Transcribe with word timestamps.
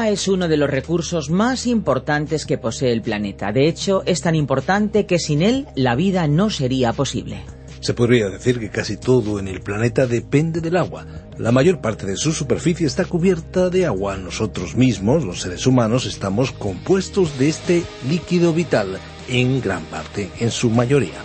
Agua 0.00 0.08
es 0.08 0.28
uno 0.28 0.48
de 0.48 0.56
los 0.56 0.70
recursos 0.70 1.28
más 1.28 1.66
importantes 1.66 2.46
que 2.46 2.56
posee 2.56 2.90
el 2.90 3.02
planeta. 3.02 3.52
De 3.52 3.68
hecho, 3.68 4.02
es 4.06 4.22
tan 4.22 4.34
importante 4.34 5.04
que 5.04 5.18
sin 5.18 5.42
él 5.42 5.66
la 5.74 5.94
vida 5.94 6.26
no 6.26 6.48
sería 6.48 6.94
posible. 6.94 7.42
Se 7.80 7.92
podría 7.92 8.30
decir 8.30 8.58
que 8.58 8.70
casi 8.70 8.96
todo 8.96 9.38
en 9.38 9.46
el 9.46 9.60
planeta 9.60 10.06
depende 10.06 10.62
del 10.62 10.78
agua. 10.78 11.06
La 11.36 11.52
mayor 11.52 11.82
parte 11.82 12.06
de 12.06 12.16
su 12.16 12.32
superficie 12.32 12.86
está 12.86 13.04
cubierta 13.04 13.68
de 13.68 13.84
agua. 13.84 14.16
Nosotros 14.16 14.74
mismos, 14.74 15.24
los 15.24 15.42
seres 15.42 15.66
humanos, 15.66 16.06
estamos 16.06 16.50
compuestos 16.52 17.38
de 17.38 17.50
este 17.50 17.82
líquido 18.08 18.54
vital, 18.54 18.98
en 19.28 19.60
gran 19.60 19.84
parte, 19.84 20.30
en 20.40 20.50
su 20.50 20.70
mayoría. 20.70 21.20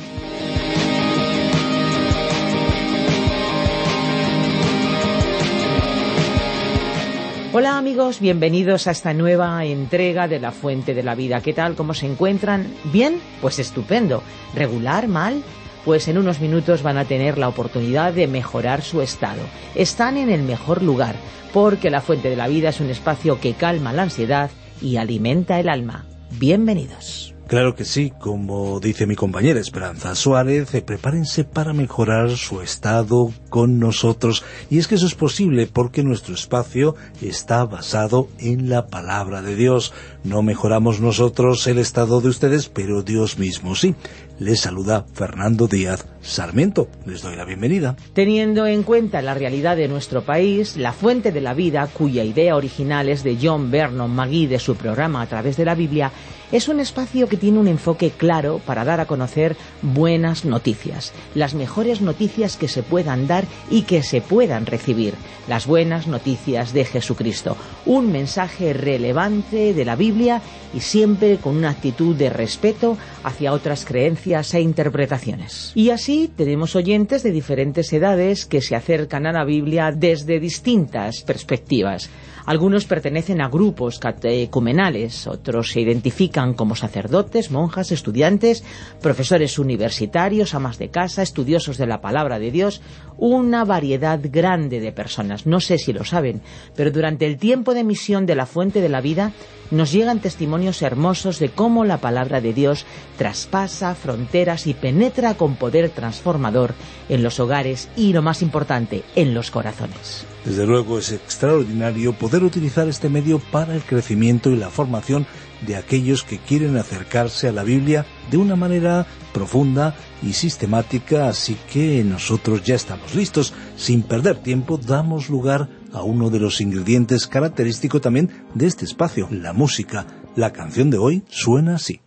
Hola 7.58 7.78
amigos, 7.78 8.20
bienvenidos 8.20 8.86
a 8.86 8.92
esta 8.92 9.14
nueva 9.14 9.64
entrega 9.64 10.28
de 10.28 10.42
La 10.42 10.52
Fuente 10.52 10.94
de 10.94 11.04
la 11.04 11.16
Vida. 11.16 11.40
¿Qué 11.40 11.54
tal? 11.54 11.76
¿Cómo 11.76 11.94
se 11.94 12.06
encuentran? 12.06 12.68
¿Bien? 12.92 13.22
Pues 13.40 13.60
estupendo. 13.60 14.24
¿Regular? 14.54 15.08
¿Mal? 15.08 15.42
Pues 15.86 16.10
en 16.10 16.18
unos 16.18 16.42
minutos 16.42 16.84
van 16.84 16.98
a 16.98 17.06
tener 17.06 17.38
la 17.38 17.48
oportunidad 17.48 18.12
de 18.12 18.28
mejorar 18.28 18.82
su 18.82 19.02
estado. 19.02 19.42
Están 19.74 20.18
en 20.18 20.30
el 20.30 20.44
mejor 20.44 20.84
lugar, 20.84 21.16
porque 21.54 21.90
La 21.90 22.02
Fuente 22.02 22.30
de 22.30 22.36
la 22.36 22.50
Vida 22.50 22.68
es 22.68 22.82
un 22.82 22.90
espacio 22.90 23.40
que 23.40 23.54
calma 23.54 23.94
la 23.94 24.04
ansiedad 24.04 24.52
y 24.82 24.98
alimenta 24.98 25.58
el 25.58 25.70
alma. 25.70 26.04
Bienvenidos. 26.32 27.36
Claro 27.48 27.76
que 27.76 27.86
sí, 27.86 28.12
como 28.20 28.80
dice 28.80 29.06
mi 29.06 29.16
compañera 29.16 29.60
Esperanza 29.60 30.16
Suárez, 30.16 30.74
eh, 30.74 30.82
prepárense 30.82 31.44
para 31.44 31.74
mejorar 31.74 32.32
su 32.32 32.62
estado 32.62 33.32
con 33.56 33.80
nosotros. 33.80 34.44
Y 34.70 34.80
es 34.80 34.90
que 34.90 34.96
eso 34.96 35.06
es 35.06 35.16
posible 35.16 35.66
porque 35.66 36.04
nuestro 36.04 36.34
espacio 36.34 36.98
está 37.22 37.64
basado 37.64 38.28
en 38.38 38.68
la 38.68 38.88
palabra 38.88 39.42
de 39.42 39.56
Dios. 39.56 39.94
No 40.26 40.42
mejoramos 40.42 41.00
nosotros 41.00 41.66
el 41.68 41.78
estado 41.78 42.20
de 42.20 42.28
ustedes, 42.28 42.68
pero 42.68 43.02
Dios 43.02 43.40
mismo 43.40 43.74
sí. 43.74 43.96
Les 44.40 44.60
saluda 44.60 45.06
Fernando 45.14 45.68
Díaz 45.68 46.06
Sarmiento. 46.20 46.90
Les 47.06 47.22
doy 47.22 47.38
la 47.38 47.46
bienvenida. 47.46 47.96
Teniendo 48.14 48.68
en 48.68 48.84
cuenta 48.84 49.22
la 49.22 49.34
realidad 49.34 49.78
de 49.78 49.88
nuestro 49.88 50.26
país, 50.26 50.76
la 50.76 50.92
fuente 50.92 51.32
de 51.32 51.40
la 51.40 51.54
vida, 51.54 51.88
cuya 51.88 52.26
idea 52.26 52.58
original 52.58 53.08
es 53.08 53.24
de 53.24 53.38
John 53.42 53.72
Vernon 53.72 54.12
Magui 54.14 54.48
de 54.48 54.60
su 54.60 54.76
programa 54.76 55.22
A 55.22 55.28
través 55.28 55.56
de 55.56 55.64
la 55.64 55.76
Biblia, 55.76 56.12
es 56.52 56.68
un 56.68 56.80
espacio 56.80 57.28
que 57.28 57.38
tiene 57.38 57.60
un 57.60 57.68
enfoque 57.68 58.12
claro 58.12 58.62
para 58.66 58.86
dar 58.86 59.00
a 59.00 59.08
conocer 59.08 59.56
buenas 59.82 60.46
noticias, 60.46 61.12
las 61.34 61.54
mejores 61.54 62.02
noticias 62.02 62.56
que 62.56 62.68
se 62.68 62.84
puedan 62.84 63.28
dar 63.28 63.45
y 63.70 63.84
que 63.84 64.04
se 64.04 64.22
puedan 64.22 64.66
recibir, 64.66 65.16
las 65.48 65.68
buenas 65.68 66.08
noticias 66.08 66.74
de 66.74 66.86
Jesucristo, 66.86 67.56
un 67.86 68.12
mensaje 68.12 68.74
relevante 68.74 69.74
de 69.74 69.86
la 69.86 69.96
Biblia 69.96 70.42
y 70.74 70.80
siempre 70.80 71.38
con 71.38 71.56
una 71.56 71.70
actitud 71.70 72.16
de 72.16 72.30
respeto 72.30 72.98
hacia 73.24 73.54
otras 73.54 73.86
creencias 73.86 74.54
e 74.54 74.62
interpretaciones. 74.62 75.72
Y 75.76 75.92
así 75.92 76.32
tenemos 76.36 76.76
oyentes 76.76 77.24
de 77.24 77.32
diferentes 77.32 77.92
edades 77.94 78.46
que 78.46 78.62
se 78.62 78.76
acercan 78.76 79.26
a 79.28 79.32
la 79.32 79.46
Biblia 79.46 79.92
desde 79.92 80.40
distintas 80.40 81.22
perspectivas. 81.22 82.10
Algunos 82.46 82.86
pertenecen 82.86 83.42
a 83.42 83.50
grupos 83.50 83.98
catecumenales, 83.98 85.26
otros 85.26 85.72
se 85.72 85.82
identifican 85.82 86.54
como 86.54 86.76
sacerdotes, 86.76 87.50
monjas, 87.50 87.92
estudiantes, 87.92 88.64
profesores 89.02 89.58
universitarios, 89.58 90.54
amas 90.54 90.78
de 90.78 90.90
casa, 90.90 91.24
estudiosos 91.24 91.78
de 91.78 91.88
la 91.88 92.02
palabra 92.02 92.38
de 92.38 92.52
Dios, 92.52 92.82
una 93.18 93.66
variedad 93.66 94.20
grande 94.22 94.80
de 94.80 94.92
personas. 94.92 95.48
No 95.48 95.60
sé 95.60 95.80
si 95.80 95.92
lo 95.92 96.04
saben, 96.04 96.42
pero 96.76 96.92
durante 96.92 97.26
el 97.26 97.38
tiempo 97.38 97.74
de 97.74 97.84
misión 97.84 98.28
de 98.28 98.36
la 98.36 98.46
fuente 98.46 98.80
de 98.80 98.90
la 98.90 99.02
vida 99.02 99.32
nos 99.72 99.92
llegan 99.92 100.20
testimonios 100.20 100.82
hermosos 100.82 101.40
de 101.40 101.50
cómo 101.50 101.86
la 101.86 101.98
palabra 101.98 102.42
de 102.42 102.54
Dios 102.54 102.86
traspasa 103.18 103.96
fronteras 103.96 104.68
y 104.68 104.74
penetra 104.74 105.36
con 105.36 105.56
poder 105.56 105.90
transformador 105.90 106.74
en 107.10 107.24
los 107.24 107.40
hogares 107.40 107.90
y, 107.96 108.14
lo 108.14 108.22
más 108.22 108.42
importante, 108.42 109.04
en 109.16 109.34
los 109.34 109.52
corazones. 109.52 110.26
Desde 110.46 110.68
luego 110.68 111.00
es 111.00 111.12
extraordinario 111.12 112.14
poder 112.14 112.44
utilizar 112.44 112.88
este 112.88 113.10
medio 113.10 113.40
para 113.40 113.74
el 113.74 113.82
crecimiento 113.82 114.52
y 114.52 114.56
la 114.56 114.70
formación 114.70 115.26
de 115.66 115.76
aquellos 115.76 116.24
que 116.24 116.38
quieren 116.38 116.78
acercarse 116.78 117.48
a 117.48 117.52
la 117.52 117.64
Biblia 117.64 118.06
de 118.30 118.38
una 118.38 118.56
manera 118.56 119.08
profunda 119.34 119.96
y 120.22 120.34
sistemática, 120.34 121.28
así 121.28 121.58
que 121.72 122.04
nosotros 122.04 122.64
ya 122.64 122.76
estamos 122.76 123.16
listos. 123.16 123.54
Sin 123.76 124.04
perder 124.04 124.38
tiempo, 124.38 124.78
damos 124.78 125.30
lugar 125.30 125.68
a 125.85 125.85
uno 126.04 126.30
de 126.30 126.40
los 126.40 126.62
ingredientes 126.62 127.28
característicos 127.28 128.02
también 128.02 128.30
de 128.54 128.68
este 128.68 128.86
espacio, 128.86 129.28
la 129.32 129.54
música. 129.54 130.06
La 130.36 130.52
canción 130.52 130.90
de 130.90 130.98
hoy 130.98 131.24
suena 131.30 131.76
así. 131.76 132.02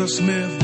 The 0.00 0.08
Smith. 0.08 0.59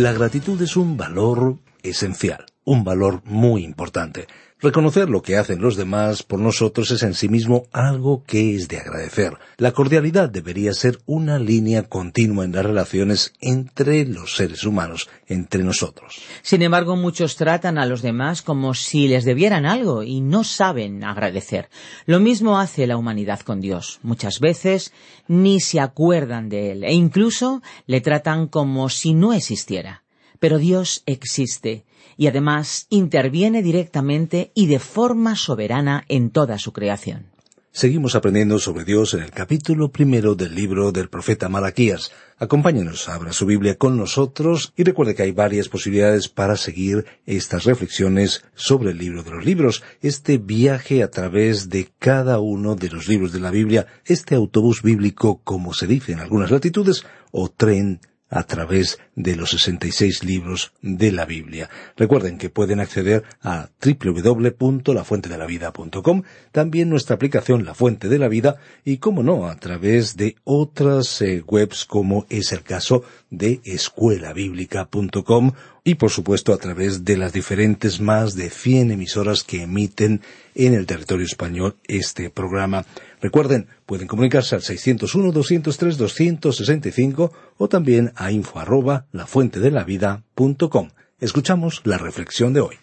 La 0.00 0.14
gratitud 0.14 0.62
es 0.62 0.78
un 0.78 0.96
valor 0.96 1.58
esencial, 1.82 2.46
un 2.64 2.84
valor 2.84 3.20
muy 3.26 3.62
importante. 3.64 4.28
Reconocer 4.62 5.08
lo 5.08 5.22
que 5.22 5.38
hacen 5.38 5.62
los 5.62 5.76
demás 5.76 6.22
por 6.22 6.38
nosotros 6.38 6.90
es 6.90 7.02
en 7.02 7.14
sí 7.14 7.30
mismo 7.30 7.62
algo 7.72 8.24
que 8.24 8.54
es 8.54 8.68
de 8.68 8.76
agradecer. 8.76 9.38
La 9.56 9.72
cordialidad 9.72 10.28
debería 10.28 10.74
ser 10.74 10.98
una 11.06 11.38
línea 11.38 11.84
continua 11.84 12.44
en 12.44 12.52
las 12.52 12.66
relaciones 12.66 13.32
entre 13.40 14.04
los 14.04 14.36
seres 14.36 14.64
humanos, 14.64 15.08
entre 15.28 15.64
nosotros. 15.64 16.20
Sin 16.42 16.60
embargo, 16.60 16.94
muchos 16.94 17.36
tratan 17.36 17.78
a 17.78 17.86
los 17.86 18.02
demás 18.02 18.42
como 18.42 18.74
si 18.74 19.08
les 19.08 19.24
debieran 19.24 19.64
algo 19.64 20.02
y 20.02 20.20
no 20.20 20.44
saben 20.44 21.04
agradecer. 21.04 21.70
Lo 22.04 22.20
mismo 22.20 22.58
hace 22.58 22.86
la 22.86 22.98
humanidad 22.98 23.40
con 23.40 23.62
Dios. 23.62 23.98
Muchas 24.02 24.40
veces 24.40 24.92
ni 25.26 25.60
se 25.60 25.80
acuerdan 25.80 26.50
de 26.50 26.72
Él 26.72 26.84
e 26.84 26.92
incluso 26.92 27.62
le 27.86 28.02
tratan 28.02 28.46
como 28.46 28.90
si 28.90 29.14
no 29.14 29.32
existiera. 29.32 30.02
Pero 30.38 30.58
Dios 30.58 31.02
existe 31.06 31.84
y 32.16 32.26
además 32.26 32.86
interviene 32.90 33.62
directamente 33.62 34.52
y 34.54 34.66
de 34.66 34.78
forma 34.78 35.36
soberana 35.36 36.04
en 36.08 36.30
toda 36.30 36.58
su 36.58 36.72
creación. 36.72 37.26
Seguimos 37.72 38.16
aprendiendo 38.16 38.58
sobre 38.58 38.84
Dios 38.84 39.14
en 39.14 39.22
el 39.22 39.30
capítulo 39.30 39.92
primero 39.92 40.34
del 40.34 40.56
libro 40.56 40.90
del 40.90 41.08
profeta 41.08 41.48
Malaquías. 41.48 42.10
Acompáñenos, 42.36 43.08
abra 43.08 43.32
su 43.32 43.46
Biblia 43.46 43.78
con 43.78 43.96
nosotros 43.96 44.72
y 44.76 44.82
recuerde 44.82 45.14
que 45.14 45.22
hay 45.22 45.30
varias 45.30 45.68
posibilidades 45.68 46.28
para 46.28 46.56
seguir 46.56 47.04
estas 47.26 47.62
reflexiones 47.64 48.42
sobre 48.56 48.90
el 48.90 48.98
libro 48.98 49.22
de 49.22 49.30
los 49.30 49.44
libros, 49.44 49.84
este 50.02 50.38
viaje 50.38 51.04
a 51.04 51.10
través 51.12 51.68
de 51.68 51.92
cada 52.00 52.40
uno 52.40 52.74
de 52.74 52.90
los 52.90 53.06
libros 53.06 53.30
de 53.30 53.38
la 53.38 53.52
Biblia, 53.52 53.86
este 54.04 54.34
autobús 54.34 54.82
bíblico, 54.82 55.40
como 55.44 55.72
se 55.72 55.86
dice 55.86 56.10
en 56.10 56.18
algunas 56.18 56.50
latitudes, 56.50 57.06
o 57.30 57.50
tren 57.50 58.00
a 58.30 58.44
través 58.44 58.98
de 59.16 59.36
los 59.36 59.50
66 59.50 60.24
libros 60.24 60.72
de 60.80 61.12
la 61.12 61.26
Biblia. 61.26 61.68
Recuerden 61.96 62.38
que 62.38 62.48
pueden 62.48 62.80
acceder 62.80 63.24
a 63.42 63.68
www.lafuentedelavida.com, 63.84 66.22
también 66.52 66.88
nuestra 66.88 67.16
aplicación 67.16 67.64
La 67.64 67.74
Fuente 67.74 68.08
de 68.08 68.18
la 68.18 68.28
Vida 68.28 68.56
y, 68.84 68.98
como 68.98 69.22
no, 69.22 69.48
a 69.48 69.56
través 69.56 70.16
de 70.16 70.36
otras 70.44 71.20
eh, 71.20 71.42
webs 71.46 71.84
como 71.84 72.24
es 72.30 72.52
el 72.52 72.62
caso 72.62 73.02
de 73.30 73.60
escuelabiblica.com 73.64 75.52
y, 75.90 75.94
por 75.96 76.10
supuesto, 76.10 76.52
a 76.52 76.56
través 76.56 77.04
de 77.04 77.16
las 77.16 77.32
diferentes 77.32 78.00
más 78.00 78.36
de 78.36 78.48
100 78.48 78.92
emisoras 78.92 79.42
que 79.42 79.62
emiten 79.62 80.20
en 80.54 80.74
el 80.74 80.86
territorio 80.86 81.26
español 81.26 81.74
este 81.88 82.30
programa. 82.30 82.84
Recuerden, 83.20 83.66
pueden 83.86 84.06
comunicarse 84.06 84.54
al 84.54 84.62
601-203-265 84.62 87.32
o 87.58 87.68
también 87.68 88.12
a 88.14 88.30
info 88.30 88.60
arroba 88.60 89.06
lafuentedelavida.com. 89.10 90.90
Escuchamos 91.18 91.80
la 91.82 91.98
reflexión 91.98 92.52
de 92.52 92.60
hoy. 92.60 92.76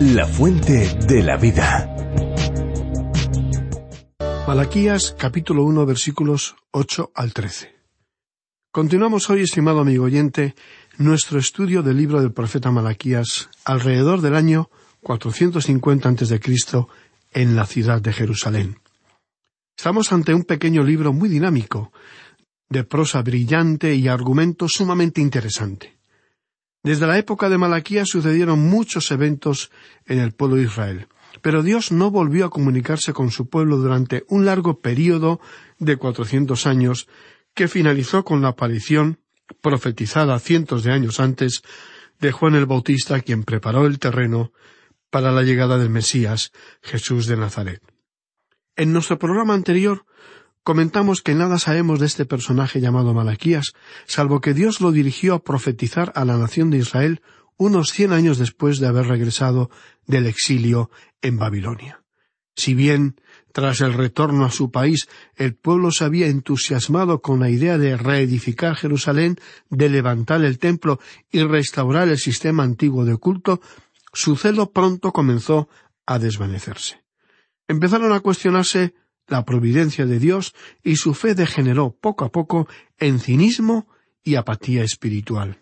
La 0.00 0.26
fuente 0.26 0.88
de 1.06 1.22
la 1.22 1.36
vida. 1.36 1.94
Malaquías 4.48 5.14
capítulo 5.18 5.64
1 5.64 5.84
versículos 5.84 6.56
8 6.70 7.12
al 7.14 7.34
13. 7.34 7.80
Continuamos 8.72 9.28
hoy, 9.28 9.42
estimado 9.42 9.80
amigo 9.80 10.04
oyente, 10.04 10.54
nuestro 11.00 11.38
estudio 11.38 11.82
del 11.82 11.96
libro 11.96 12.20
del 12.20 12.30
profeta 12.30 12.70
Malaquías 12.70 13.48
alrededor 13.64 14.20
del 14.20 14.36
año 14.36 14.68
450 15.00 16.10
a.C 16.10 16.40
en 17.32 17.56
la 17.56 17.64
ciudad 17.64 18.02
de 18.02 18.12
Jerusalén. 18.12 18.80
Estamos 19.74 20.12
ante 20.12 20.34
un 20.34 20.44
pequeño 20.44 20.82
libro 20.82 21.14
muy 21.14 21.30
dinámico, 21.30 21.90
de 22.68 22.84
prosa 22.84 23.22
brillante 23.22 23.94
y 23.94 24.08
argumento 24.08 24.68
sumamente 24.68 25.22
interesante. 25.22 25.98
Desde 26.82 27.06
la 27.06 27.16
época 27.16 27.48
de 27.48 27.56
Malaquía 27.56 28.04
sucedieron 28.04 28.60
muchos 28.60 29.10
eventos 29.10 29.70
en 30.04 30.18
el 30.18 30.32
pueblo 30.32 30.56
de 30.56 30.64
Israel, 30.64 31.08
pero 31.40 31.62
Dios 31.62 31.92
no 31.92 32.10
volvió 32.10 32.44
a 32.44 32.50
comunicarse 32.50 33.14
con 33.14 33.30
su 33.30 33.48
pueblo 33.48 33.78
durante 33.78 34.24
un 34.28 34.44
largo 34.44 34.80
período 34.80 35.40
de 35.78 35.96
cuatrocientos 35.96 36.66
años 36.66 37.08
que 37.54 37.68
finalizó 37.68 38.22
con 38.22 38.42
la 38.42 38.48
aparición, 38.48 39.18
profetizada 39.60 40.38
cientos 40.38 40.84
de 40.84 40.92
años 40.92 41.20
antes, 41.20 41.62
de 42.20 42.32
Juan 42.32 42.54
el 42.54 42.66
Bautista, 42.66 43.20
quien 43.20 43.44
preparó 43.44 43.86
el 43.86 43.98
terreno 43.98 44.52
para 45.10 45.32
la 45.32 45.42
llegada 45.42 45.78
del 45.78 45.90
Mesías, 45.90 46.52
Jesús 46.82 47.26
de 47.26 47.36
Nazaret. 47.36 47.82
En 48.76 48.92
nuestro 48.92 49.18
programa 49.18 49.54
anterior 49.54 50.06
comentamos 50.62 51.22
que 51.22 51.34
nada 51.34 51.58
sabemos 51.58 51.98
de 51.98 52.06
este 52.06 52.26
personaje 52.26 52.80
llamado 52.80 53.14
Malaquías, 53.14 53.72
salvo 54.06 54.40
que 54.40 54.54
Dios 54.54 54.80
lo 54.80 54.92
dirigió 54.92 55.34
a 55.34 55.42
profetizar 55.42 56.12
a 56.14 56.24
la 56.24 56.36
nación 56.36 56.70
de 56.70 56.78
Israel 56.78 57.22
unos 57.56 57.90
cien 57.90 58.12
años 58.12 58.38
después 58.38 58.78
de 58.78 58.86
haber 58.86 59.06
regresado 59.06 59.70
del 60.06 60.26
exilio 60.26 60.90
en 61.22 61.38
Babilonia. 61.38 62.02
Si 62.56 62.74
bien, 62.74 63.20
tras 63.52 63.80
el 63.80 63.94
retorno 63.94 64.44
a 64.44 64.50
su 64.50 64.70
país, 64.70 65.08
el 65.36 65.54
pueblo 65.54 65.90
se 65.90 66.04
había 66.04 66.26
entusiasmado 66.28 67.20
con 67.20 67.40
la 67.40 67.50
idea 67.50 67.78
de 67.78 67.96
reedificar 67.96 68.76
Jerusalén, 68.76 69.36
de 69.68 69.88
levantar 69.88 70.44
el 70.44 70.58
templo 70.58 71.00
y 71.30 71.42
restaurar 71.42 72.08
el 72.08 72.18
sistema 72.18 72.62
antiguo 72.62 73.04
de 73.04 73.16
culto, 73.16 73.60
su 74.12 74.36
celo 74.36 74.72
pronto 74.72 75.12
comenzó 75.12 75.68
a 76.06 76.18
desvanecerse. 76.18 77.02
Empezaron 77.68 78.12
a 78.12 78.20
cuestionarse 78.20 78.94
la 79.28 79.44
providencia 79.44 80.06
de 80.06 80.18
Dios 80.18 80.54
y 80.82 80.96
su 80.96 81.14
fe 81.14 81.34
degeneró 81.34 81.92
poco 81.92 82.24
a 82.24 82.32
poco 82.32 82.68
en 82.98 83.20
cinismo 83.20 83.86
y 84.24 84.34
apatía 84.34 84.82
espiritual. 84.82 85.60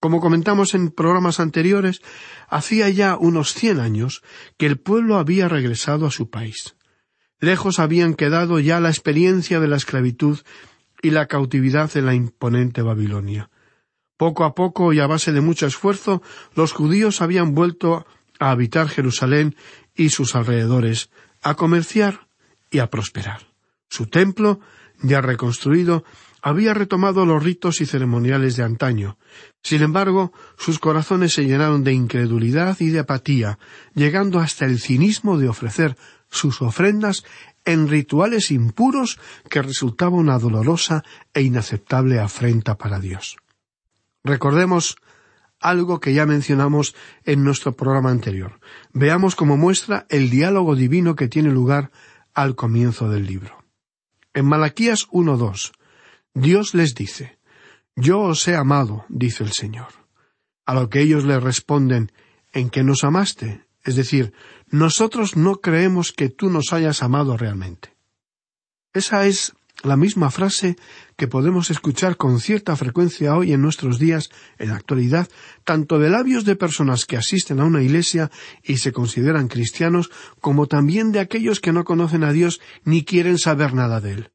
Como 0.00 0.20
comentamos 0.20 0.74
en 0.74 0.90
programas 0.90 1.38
anteriores, 1.38 2.00
hacía 2.48 2.88
ya 2.88 3.16
unos 3.16 3.54
cien 3.54 3.78
años 3.78 4.22
que 4.56 4.66
el 4.66 4.80
pueblo 4.80 5.16
había 5.16 5.48
regresado 5.48 6.06
a 6.06 6.10
su 6.10 6.28
país. 6.28 6.74
Lejos 7.42 7.80
habían 7.80 8.14
quedado 8.14 8.60
ya 8.60 8.78
la 8.78 8.88
experiencia 8.88 9.58
de 9.58 9.66
la 9.66 9.74
esclavitud 9.74 10.38
y 11.02 11.10
la 11.10 11.26
cautividad 11.26 11.90
en 11.96 12.06
la 12.06 12.14
imponente 12.14 12.82
Babilonia. 12.82 13.50
Poco 14.16 14.44
a 14.44 14.54
poco 14.54 14.92
y 14.92 15.00
a 15.00 15.08
base 15.08 15.32
de 15.32 15.40
mucho 15.40 15.66
esfuerzo, 15.66 16.22
los 16.54 16.72
judíos 16.72 17.20
habían 17.20 17.52
vuelto 17.52 18.06
a 18.38 18.52
habitar 18.52 18.88
Jerusalén 18.88 19.56
y 19.96 20.10
sus 20.10 20.36
alrededores, 20.36 21.10
a 21.42 21.56
comerciar 21.56 22.28
y 22.70 22.78
a 22.78 22.90
prosperar. 22.90 23.48
Su 23.88 24.06
templo, 24.06 24.60
ya 25.02 25.20
reconstruido, 25.20 26.04
había 26.42 26.74
retomado 26.74 27.26
los 27.26 27.42
ritos 27.42 27.80
y 27.80 27.86
ceremoniales 27.86 28.54
de 28.54 28.62
antaño. 28.62 29.18
Sin 29.64 29.82
embargo, 29.82 30.32
sus 30.56 30.78
corazones 30.78 31.32
se 31.32 31.44
llenaron 31.44 31.82
de 31.82 31.92
incredulidad 31.92 32.76
y 32.78 32.90
de 32.90 33.00
apatía, 33.00 33.58
llegando 33.94 34.38
hasta 34.38 34.64
el 34.64 34.78
cinismo 34.78 35.38
de 35.38 35.48
ofrecer 35.48 35.96
sus 36.32 36.62
ofrendas 36.62 37.24
en 37.64 37.88
rituales 37.88 38.50
impuros 38.50 39.20
que 39.48 39.62
resultaba 39.62 40.16
una 40.16 40.38
dolorosa 40.38 41.04
e 41.34 41.42
inaceptable 41.42 42.18
afrenta 42.18 42.76
para 42.76 42.98
Dios. 42.98 43.36
Recordemos 44.24 44.96
algo 45.60 46.00
que 46.00 46.14
ya 46.14 46.26
mencionamos 46.26 46.96
en 47.24 47.44
nuestro 47.44 47.76
programa 47.76 48.10
anterior. 48.10 48.58
Veamos 48.92 49.36
cómo 49.36 49.56
muestra 49.56 50.06
el 50.08 50.30
diálogo 50.30 50.74
divino 50.74 51.14
que 51.14 51.28
tiene 51.28 51.50
lugar 51.50 51.92
al 52.34 52.56
comienzo 52.56 53.08
del 53.08 53.26
libro. 53.26 53.62
En 54.32 54.46
Malaquías 54.46 55.06
1.2, 55.10 55.72
Dios 56.34 56.74
les 56.74 56.94
dice, 56.94 57.38
Yo 57.94 58.20
os 58.20 58.48
he 58.48 58.56
amado, 58.56 59.04
dice 59.08 59.44
el 59.44 59.52
Señor. 59.52 59.88
A 60.64 60.74
lo 60.74 60.88
que 60.88 61.00
ellos 61.00 61.24
le 61.24 61.38
responden, 61.38 62.10
¿en 62.52 62.70
qué 62.70 62.82
nos 62.82 63.04
amaste? 63.04 63.66
Es 63.84 63.96
decir, 63.96 64.32
nosotros 64.68 65.36
no 65.36 65.56
creemos 65.56 66.12
que 66.12 66.28
tú 66.28 66.50
nos 66.50 66.72
hayas 66.72 67.02
amado 67.02 67.36
realmente. 67.36 67.96
Esa 68.92 69.26
es 69.26 69.54
la 69.82 69.96
misma 69.96 70.30
frase 70.30 70.76
que 71.16 71.26
podemos 71.26 71.70
escuchar 71.70 72.16
con 72.16 72.40
cierta 72.40 72.76
frecuencia 72.76 73.34
hoy 73.34 73.52
en 73.52 73.62
nuestros 73.62 73.98
días, 73.98 74.30
en 74.58 74.68
la 74.68 74.76
actualidad, 74.76 75.28
tanto 75.64 75.98
de 75.98 76.10
labios 76.10 76.44
de 76.44 76.56
personas 76.56 77.04
que 77.04 77.16
asisten 77.16 77.60
a 77.60 77.64
una 77.64 77.82
iglesia 77.82 78.30
y 78.62 78.76
se 78.76 78.92
consideran 78.92 79.48
cristianos, 79.48 80.10
como 80.40 80.66
también 80.66 81.10
de 81.10 81.20
aquellos 81.20 81.60
que 81.60 81.72
no 81.72 81.84
conocen 81.84 82.22
a 82.22 82.32
Dios 82.32 82.60
ni 82.84 83.04
quieren 83.04 83.38
saber 83.38 83.74
nada 83.74 84.00
de 84.00 84.12
Él. 84.12 84.30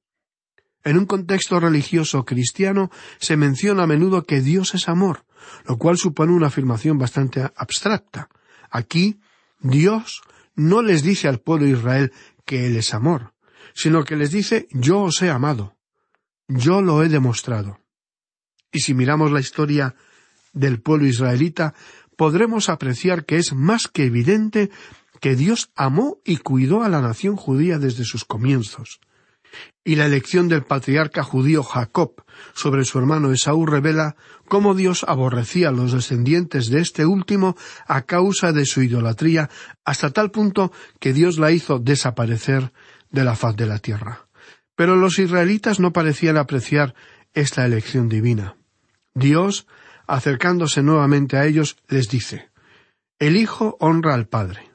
En 0.83 0.97
un 0.97 1.05
contexto 1.05 1.59
religioso 1.59 2.25
cristiano 2.25 2.89
se 3.19 3.37
menciona 3.37 3.83
a 3.83 3.87
menudo 3.87 4.23
que 4.23 4.41
Dios 4.41 4.75
es 4.75 4.87
amor, 4.87 5.25
lo 5.65 5.77
cual 5.77 5.97
supone 5.97 6.33
una 6.33 6.47
afirmación 6.47 6.97
bastante 6.97 7.49
abstracta. 7.55 8.29
Aquí, 8.69 9.19
Dios 9.59 10.21
no 10.55 10.81
les 10.81 11.03
dice 11.03 11.27
al 11.27 11.39
pueblo 11.39 11.67
Israel 11.67 12.11
que 12.45 12.67
Él 12.67 12.77
es 12.77 12.93
amor, 12.93 13.33
sino 13.73 14.03
que 14.03 14.15
les 14.15 14.31
dice 14.31 14.67
yo 14.71 15.01
os 15.01 15.21
he 15.21 15.29
amado, 15.29 15.75
yo 16.47 16.81
lo 16.81 17.03
he 17.03 17.09
demostrado. 17.09 17.79
Y 18.71 18.79
si 18.79 18.93
miramos 18.93 19.31
la 19.31 19.39
historia 19.39 19.95
del 20.53 20.81
pueblo 20.81 21.07
israelita, 21.07 21.73
podremos 22.15 22.69
apreciar 22.69 23.25
que 23.25 23.37
es 23.37 23.53
más 23.53 23.87
que 23.87 24.05
evidente 24.05 24.71
que 25.19 25.35
Dios 25.35 25.71
amó 25.75 26.19
y 26.25 26.37
cuidó 26.37 26.83
a 26.83 26.89
la 26.89 27.01
nación 27.01 27.35
judía 27.35 27.79
desde 27.79 28.03
sus 28.03 28.25
comienzos. 28.25 28.99
Y 29.83 29.95
la 29.95 30.05
elección 30.05 30.47
del 30.47 30.63
patriarca 30.63 31.23
judío 31.23 31.63
Jacob 31.63 32.23
sobre 32.53 32.83
su 32.83 32.99
hermano 32.99 33.31
Esaú 33.31 33.65
revela 33.65 34.15
cómo 34.47 34.75
Dios 34.75 35.05
aborrecía 35.07 35.69
a 35.69 35.71
los 35.71 35.93
descendientes 35.93 36.69
de 36.69 36.81
este 36.81 37.05
último 37.05 37.55
a 37.87 38.01
causa 38.03 38.51
de 38.51 38.65
su 38.65 38.81
idolatría, 38.81 39.49
hasta 39.85 40.11
tal 40.11 40.31
punto 40.31 40.71
que 40.99 41.13
Dios 41.13 41.37
la 41.37 41.51
hizo 41.51 41.79
desaparecer 41.79 42.73
de 43.09 43.23
la 43.23 43.35
faz 43.35 43.55
de 43.55 43.65
la 43.65 43.79
tierra. 43.79 44.27
Pero 44.75 44.95
los 44.95 45.19
israelitas 45.19 45.79
no 45.79 45.93
parecían 45.93 46.37
apreciar 46.37 46.93
esta 47.33 47.65
elección 47.65 48.09
divina. 48.09 48.57
Dios, 49.13 49.67
acercándose 50.05 50.83
nuevamente 50.83 51.37
a 51.37 51.45
ellos, 51.45 51.77
les 51.87 52.09
dice 52.09 52.49
El 53.19 53.35
Hijo 53.35 53.77
honra 53.79 54.13
al 54.13 54.27
Padre. 54.27 54.69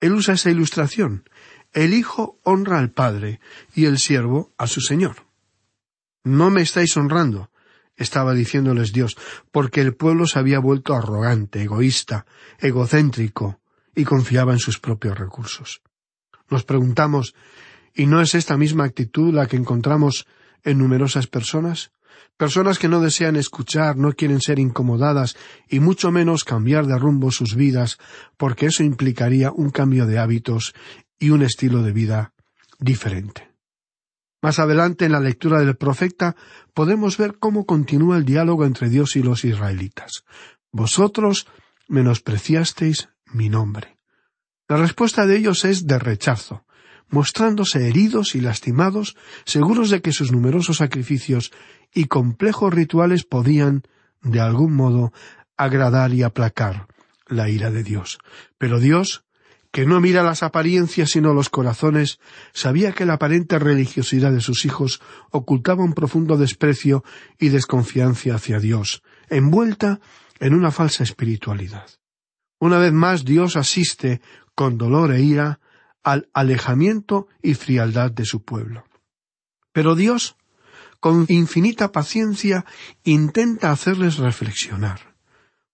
Él 0.00 0.12
usa 0.12 0.34
esa 0.34 0.50
ilustración. 0.50 1.28
El 1.72 1.94
Hijo 1.94 2.38
honra 2.42 2.78
al 2.78 2.90
Padre 2.90 3.40
y 3.74 3.84
el 3.84 3.98
siervo 3.98 4.52
a 4.58 4.66
su 4.66 4.80
Señor. 4.80 5.26
No 6.24 6.50
me 6.50 6.62
estáis 6.62 6.96
honrando, 6.96 7.50
estaba 7.96 8.34
diciéndoles 8.34 8.92
Dios, 8.92 9.16
porque 9.52 9.80
el 9.80 9.94
pueblo 9.94 10.26
se 10.26 10.38
había 10.38 10.58
vuelto 10.58 10.94
arrogante, 10.94 11.62
egoísta, 11.62 12.26
egocéntrico, 12.58 13.60
y 13.94 14.04
confiaba 14.04 14.52
en 14.52 14.58
sus 14.58 14.78
propios 14.78 15.18
recursos. 15.18 15.82
Nos 16.48 16.64
preguntamos 16.64 17.34
¿y 17.94 18.06
no 18.06 18.20
es 18.20 18.34
esta 18.34 18.56
misma 18.56 18.84
actitud 18.84 19.32
la 19.32 19.46
que 19.46 19.56
encontramos 19.56 20.26
en 20.64 20.78
numerosas 20.78 21.26
personas? 21.26 21.92
Personas 22.36 22.78
que 22.78 22.88
no 22.88 23.00
desean 23.00 23.36
escuchar, 23.36 23.96
no 23.96 24.12
quieren 24.12 24.40
ser 24.40 24.58
incomodadas 24.58 25.36
y 25.68 25.80
mucho 25.80 26.10
menos 26.10 26.44
cambiar 26.44 26.86
de 26.86 26.98
rumbo 26.98 27.30
sus 27.30 27.54
vidas, 27.54 27.98
porque 28.36 28.66
eso 28.66 28.82
implicaría 28.82 29.52
un 29.52 29.70
cambio 29.70 30.06
de 30.06 30.18
hábitos 30.18 30.74
y 31.20 31.30
un 31.30 31.42
estilo 31.42 31.82
de 31.82 31.92
vida 31.92 32.32
diferente. 32.80 33.50
Más 34.42 34.58
adelante 34.58 35.04
en 35.04 35.12
la 35.12 35.20
lectura 35.20 35.60
del 35.60 35.76
profeta 35.76 36.34
podemos 36.74 37.18
ver 37.18 37.38
cómo 37.38 37.66
continúa 37.66 38.16
el 38.16 38.24
diálogo 38.24 38.64
entre 38.64 38.88
Dios 38.88 39.14
y 39.14 39.22
los 39.22 39.44
israelitas. 39.44 40.24
Vosotros 40.72 41.46
menospreciasteis 41.88 43.10
mi 43.26 43.48
nombre. 43.48 43.98
La 44.66 44.76
respuesta 44.76 45.26
de 45.26 45.36
ellos 45.36 45.64
es 45.64 45.86
de 45.86 45.98
rechazo, 45.98 46.64
mostrándose 47.08 47.86
heridos 47.88 48.34
y 48.34 48.40
lastimados, 48.40 49.16
seguros 49.44 49.90
de 49.90 50.00
que 50.00 50.12
sus 50.12 50.32
numerosos 50.32 50.78
sacrificios 50.78 51.52
y 51.92 52.04
complejos 52.04 52.72
rituales 52.72 53.24
podían, 53.24 53.82
de 54.22 54.40
algún 54.40 54.74
modo, 54.74 55.12
agradar 55.56 56.14
y 56.14 56.22
aplacar 56.22 56.86
la 57.26 57.48
ira 57.50 57.70
de 57.70 57.82
Dios. 57.82 58.18
Pero 58.58 58.78
Dios, 58.78 59.24
que 59.72 59.86
no 59.86 60.00
mira 60.00 60.22
las 60.22 60.42
apariencias 60.42 61.10
sino 61.10 61.32
los 61.32 61.48
corazones, 61.48 62.18
sabía 62.52 62.92
que 62.92 63.06
la 63.06 63.14
aparente 63.14 63.58
religiosidad 63.58 64.32
de 64.32 64.40
sus 64.40 64.64
hijos 64.64 65.00
ocultaba 65.30 65.84
un 65.84 65.94
profundo 65.94 66.36
desprecio 66.36 67.04
y 67.38 67.50
desconfianza 67.50 68.34
hacia 68.34 68.58
Dios, 68.58 69.02
envuelta 69.28 70.00
en 70.40 70.54
una 70.54 70.70
falsa 70.70 71.04
espiritualidad. 71.04 71.88
Una 72.58 72.78
vez 72.78 72.92
más 72.92 73.24
Dios 73.24 73.56
asiste, 73.56 74.20
con 74.54 74.76
dolor 74.76 75.12
e 75.12 75.22
ira, 75.22 75.60
al 76.02 76.28
alejamiento 76.34 77.28
y 77.42 77.54
frialdad 77.54 78.10
de 78.10 78.24
su 78.24 78.42
pueblo. 78.42 78.84
Pero 79.72 79.94
Dios, 79.94 80.36
con 80.98 81.26
infinita 81.28 81.92
paciencia, 81.92 82.64
intenta 83.04 83.70
hacerles 83.70 84.18
reflexionar. 84.18 85.09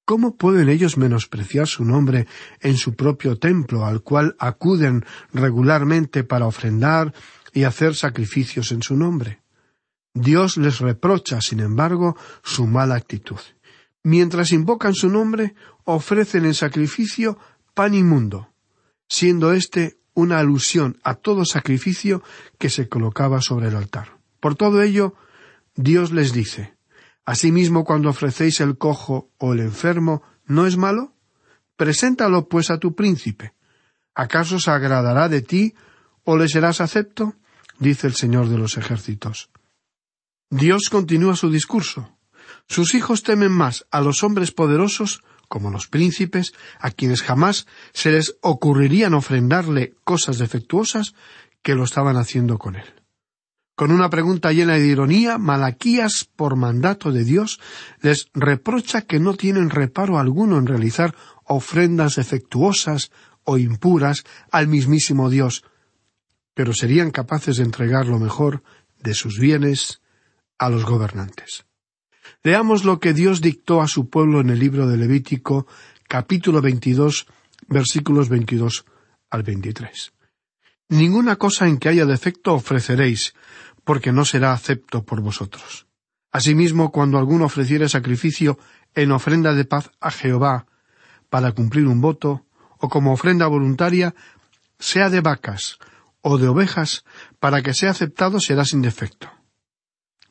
¿Cómo 0.06 0.36
pueden 0.36 0.68
ellos 0.68 0.96
menospreciar 0.96 1.66
su 1.66 1.84
nombre 1.84 2.28
en 2.60 2.76
su 2.76 2.94
propio 2.94 3.40
templo, 3.40 3.84
al 3.84 4.02
cual 4.02 4.36
acuden 4.38 5.04
regularmente 5.32 6.22
para 6.22 6.46
ofrendar 6.46 7.12
y 7.52 7.64
hacer 7.64 7.96
sacrificios 7.96 8.70
en 8.70 8.84
su 8.84 8.96
nombre? 8.96 9.42
Dios 10.14 10.58
les 10.58 10.78
reprocha, 10.78 11.40
sin 11.40 11.58
embargo, 11.58 12.16
su 12.44 12.68
mala 12.68 12.94
actitud. 12.94 13.40
Mientras 14.04 14.52
invocan 14.52 14.94
su 14.94 15.08
nombre, 15.10 15.56
ofrecen 15.82 16.44
en 16.44 16.54
sacrificio 16.54 17.36
pan 17.74 17.92
inmundo, 17.92 18.54
siendo 19.08 19.52
éste 19.52 19.98
una 20.14 20.38
alusión 20.38 21.00
a 21.02 21.14
todo 21.14 21.44
sacrificio 21.44 22.22
que 22.58 22.70
se 22.70 22.88
colocaba 22.88 23.40
sobre 23.40 23.68
el 23.68 23.74
altar. 23.74 24.18
Por 24.38 24.54
todo 24.54 24.82
ello, 24.82 25.14
Dios 25.74 26.12
les 26.12 26.32
dice 26.32 26.75
Asimismo, 27.26 27.84
cuando 27.84 28.08
ofrecéis 28.08 28.60
el 28.60 28.78
cojo 28.78 29.30
o 29.36 29.52
el 29.52 29.60
enfermo, 29.60 30.22
¿no 30.46 30.66
es 30.66 30.76
malo? 30.76 31.12
Preséntalo, 31.76 32.48
pues, 32.48 32.70
a 32.70 32.78
tu 32.78 32.94
príncipe. 32.94 33.52
¿Acaso 34.14 34.58
se 34.60 34.70
agradará 34.70 35.28
de 35.28 35.42
ti 35.42 35.74
o 36.24 36.36
le 36.38 36.48
serás 36.48 36.80
acepto? 36.80 37.34
dice 37.78 38.06
el 38.06 38.14
Señor 38.14 38.48
de 38.48 38.56
los 38.56 38.78
ejércitos. 38.78 39.50
Dios 40.48 40.88
continúa 40.88 41.36
su 41.36 41.50
discurso. 41.50 42.16
Sus 42.68 42.94
hijos 42.94 43.22
temen 43.22 43.50
más 43.50 43.86
a 43.90 44.00
los 44.00 44.22
hombres 44.22 44.52
poderosos 44.52 45.20
como 45.48 45.70
los 45.70 45.88
príncipes, 45.88 46.54
a 46.80 46.90
quienes 46.90 47.22
jamás 47.22 47.66
se 47.92 48.10
les 48.12 48.36
ocurrirían 48.40 49.14
ofrendarle 49.14 49.94
cosas 50.04 50.38
defectuosas, 50.38 51.14
que 51.62 51.74
lo 51.74 51.84
estaban 51.84 52.16
haciendo 52.16 52.58
con 52.58 52.76
él. 52.76 52.95
Con 53.76 53.92
una 53.92 54.08
pregunta 54.08 54.52
llena 54.52 54.76
de 54.76 54.86
ironía, 54.86 55.36
Malaquías, 55.36 56.24
por 56.34 56.56
mandato 56.56 57.12
de 57.12 57.24
Dios, 57.24 57.60
les 58.00 58.30
reprocha 58.32 59.02
que 59.02 59.20
no 59.20 59.34
tienen 59.34 59.68
reparo 59.68 60.18
alguno 60.18 60.56
en 60.56 60.66
realizar 60.66 61.14
ofrendas 61.44 62.14
defectuosas 62.14 63.10
o 63.44 63.58
impuras 63.58 64.24
al 64.50 64.66
mismísimo 64.66 65.28
Dios, 65.28 65.62
pero 66.54 66.72
serían 66.72 67.10
capaces 67.10 67.58
de 67.58 67.64
entregar 67.64 68.06
lo 68.06 68.18
mejor 68.18 68.62
de 69.02 69.12
sus 69.12 69.38
bienes 69.38 70.00
a 70.58 70.70
los 70.70 70.86
gobernantes. 70.86 71.66
Leamos 72.42 72.82
lo 72.82 72.98
que 72.98 73.12
Dios 73.12 73.42
dictó 73.42 73.82
a 73.82 73.88
su 73.88 74.08
pueblo 74.08 74.40
en 74.40 74.48
el 74.48 74.58
libro 74.58 74.88
de 74.88 74.96
Levítico, 74.96 75.66
capítulo 76.08 76.62
22, 76.62 77.26
versículos 77.68 78.30
22 78.30 78.86
al 79.28 79.42
23. 79.42 80.15
Ninguna 80.88 81.36
cosa 81.36 81.66
en 81.66 81.78
que 81.78 81.88
haya 81.88 82.06
defecto 82.06 82.54
ofreceréis, 82.54 83.34
porque 83.82 84.12
no 84.12 84.24
será 84.24 84.52
acepto 84.52 85.04
por 85.04 85.20
vosotros. 85.20 85.86
Asimismo, 86.30 86.92
cuando 86.92 87.18
alguno 87.18 87.46
ofreciere 87.46 87.88
sacrificio 87.88 88.58
en 88.94 89.10
ofrenda 89.10 89.52
de 89.54 89.64
paz 89.64 89.90
a 90.00 90.10
Jehová, 90.10 90.66
para 91.28 91.52
cumplir 91.52 91.86
un 91.86 92.00
voto, 92.00 92.46
o 92.78 92.88
como 92.88 93.12
ofrenda 93.12 93.46
voluntaria, 93.46 94.14
sea 94.78 95.10
de 95.10 95.20
vacas 95.20 95.78
o 96.20 96.38
de 96.38 96.48
ovejas, 96.48 97.04
para 97.40 97.62
que 97.62 97.74
sea 97.74 97.90
aceptado 97.90 98.40
será 98.40 98.64
sin 98.64 98.82
defecto. 98.82 99.30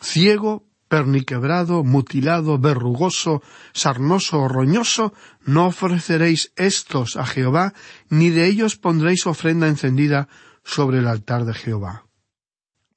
Ciego, 0.02 0.68
perniquebrado, 0.88 1.84
mutilado, 1.84 2.60
verrugoso, 2.60 3.42
sarnoso 3.74 4.40
o 4.40 4.48
roñoso, 4.48 5.14
no 5.44 5.68
ofreceréis 5.68 6.52
estos 6.56 7.18
a 7.18 7.26
Jehová, 7.26 7.74
ni 8.10 8.30
de 8.30 8.48
ellos 8.48 8.76
pondréis 8.76 9.26
ofrenda 9.26 9.68
encendida 9.68 10.28
sobre 10.66 11.00
el 11.00 11.08
altar 11.08 11.46
de 11.46 11.54
Jehová. 11.54 12.06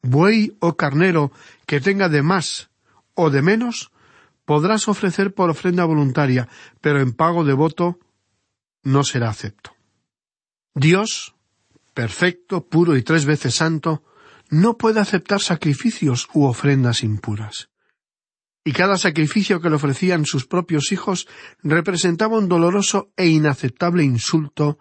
Buey 0.03 0.57
o 0.59 0.77
carnero 0.77 1.31
que 1.67 1.81
tenga 1.81 2.09
de 2.09 2.23
más 2.23 2.71
o 3.15 3.31
de 3.31 3.43
menos, 3.43 3.93
podrás 4.45 4.89
ofrecer 4.89 5.35
por 5.35 5.51
ofrenda 5.51 5.85
voluntaria, 5.85 6.49
pero 6.81 7.01
en 7.01 7.13
pago 7.13 7.45
de 7.45 7.53
voto 7.53 8.01
no 8.83 9.05
será 9.05 9.29
acepto. 9.29 9.77
Dios, 10.75 11.37
perfecto, 11.95 12.67
puro 12.67 12.97
y 12.97 13.03
tres 13.03 13.25
veces 13.25 13.55
santo, 13.55 14.03
no 14.51 14.77
puede 14.77 14.99
aceptar 14.99 15.41
sacrificios 15.41 16.29
u 16.33 16.45
ofrendas 16.45 17.05
impuras 17.05 17.69
y 18.69 18.73
cada 18.73 18.99
sacrificio 18.99 19.63
que 19.63 19.71
le 19.71 19.77
ofrecían 19.77 20.27
sus 20.27 20.47
propios 20.47 20.93
hijos 20.93 21.27
representaba 21.63 22.37
un 22.37 22.51
doloroso 22.51 23.11
e 23.17 23.27
inaceptable 23.27 24.05
insulto 24.05 24.79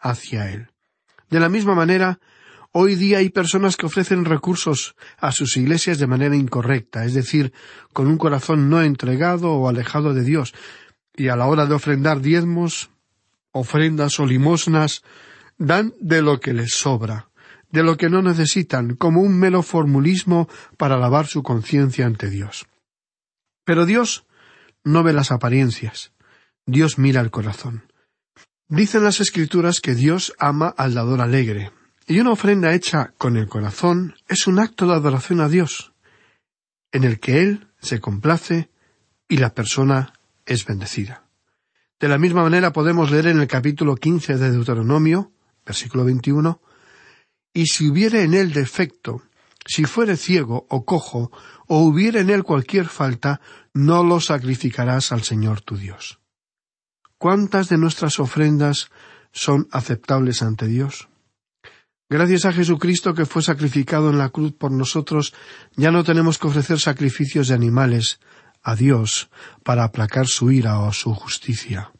hacia 0.00 0.50
él. 0.50 0.72
De 1.30 1.40
la 1.40 1.48
misma 1.48 1.74
manera, 1.74 2.20
hoy 2.72 2.94
día 2.94 3.18
hay 3.18 3.30
personas 3.30 3.76
que 3.76 3.86
ofrecen 3.86 4.24
recursos 4.24 4.94
a 5.18 5.32
sus 5.32 5.56
iglesias 5.56 5.98
de 5.98 6.06
manera 6.06 6.36
incorrecta, 6.36 7.04
es 7.04 7.14
decir, 7.14 7.52
con 7.92 8.06
un 8.06 8.18
corazón 8.18 8.70
no 8.70 8.82
entregado 8.82 9.52
o 9.52 9.68
alejado 9.68 10.14
de 10.14 10.24
Dios, 10.24 10.54
y 11.14 11.28
a 11.28 11.36
la 11.36 11.46
hora 11.46 11.66
de 11.66 11.74
ofrendar 11.74 12.20
diezmos, 12.20 12.90
ofrendas 13.52 14.20
o 14.20 14.26
limosnas, 14.26 15.02
dan 15.58 15.92
de 16.00 16.22
lo 16.22 16.40
que 16.40 16.54
les 16.54 16.74
sobra, 16.74 17.28
de 17.70 17.82
lo 17.82 17.96
que 17.96 18.08
no 18.08 18.22
necesitan, 18.22 18.94
como 18.94 19.20
un 19.20 19.38
mero 19.38 19.62
formulismo 19.62 20.48
para 20.76 20.96
lavar 20.96 21.26
su 21.26 21.42
conciencia 21.42 22.06
ante 22.06 22.30
Dios. 22.30 22.66
Pero 23.64 23.84
Dios 23.84 24.24
no 24.84 25.02
ve 25.02 25.12
las 25.12 25.30
apariencias, 25.30 26.12
Dios 26.64 26.98
mira 26.98 27.20
el 27.20 27.30
corazón. 27.30 27.87
Dicen 28.70 29.02
las 29.02 29.20
escrituras 29.20 29.80
que 29.80 29.94
Dios 29.94 30.34
ama 30.38 30.68
al 30.76 30.92
dador 30.92 31.22
alegre, 31.22 31.72
y 32.06 32.20
una 32.20 32.32
ofrenda 32.32 32.74
hecha 32.74 33.14
con 33.16 33.38
el 33.38 33.48
corazón 33.48 34.14
es 34.28 34.46
un 34.46 34.58
acto 34.58 34.86
de 34.86 34.92
adoración 34.92 35.40
a 35.40 35.48
Dios, 35.48 35.94
en 36.92 37.04
el 37.04 37.18
que 37.18 37.40
Él 37.40 37.68
se 37.80 37.98
complace 37.98 38.68
y 39.26 39.38
la 39.38 39.54
persona 39.54 40.12
es 40.44 40.66
bendecida. 40.66 41.24
De 41.98 42.08
la 42.08 42.18
misma 42.18 42.42
manera 42.42 42.70
podemos 42.72 43.10
leer 43.10 43.28
en 43.28 43.40
el 43.40 43.48
capítulo 43.48 43.96
quince 43.96 44.36
de 44.36 44.50
Deuteronomio, 44.50 45.32
versículo 45.64 46.04
veintiuno, 46.04 46.60
y 47.54 47.66
si 47.68 47.88
hubiere 47.88 48.22
en 48.22 48.34
él 48.34 48.52
defecto, 48.52 49.22
si 49.66 49.84
fuere 49.86 50.16
ciego 50.16 50.66
o 50.68 50.84
cojo, 50.84 51.32
o 51.66 51.80
hubiere 51.80 52.20
en 52.20 52.28
él 52.28 52.44
cualquier 52.44 52.86
falta, 52.86 53.40
no 53.72 54.04
lo 54.04 54.20
sacrificarás 54.20 55.10
al 55.10 55.22
Señor 55.22 55.62
tu 55.62 55.76
Dios. 55.76 56.20
¿Cuántas 57.18 57.68
de 57.68 57.78
nuestras 57.78 58.20
ofrendas 58.20 58.90
son 59.32 59.66
aceptables 59.72 60.40
ante 60.40 60.68
Dios? 60.68 61.08
Gracias 62.08 62.44
a 62.44 62.52
Jesucristo 62.52 63.12
que 63.12 63.26
fue 63.26 63.42
sacrificado 63.42 64.10
en 64.10 64.18
la 64.18 64.30
cruz 64.30 64.52
por 64.52 64.70
nosotros, 64.70 65.34
ya 65.76 65.90
no 65.90 66.04
tenemos 66.04 66.38
que 66.38 66.46
ofrecer 66.46 66.78
sacrificios 66.78 67.48
de 67.48 67.54
animales 67.54 68.20
a 68.62 68.76
Dios 68.76 69.30
para 69.64 69.82
aplacar 69.82 70.26
su 70.28 70.52
ira 70.52 70.78
o 70.78 70.92
su 70.92 71.12
justicia. 71.12 71.92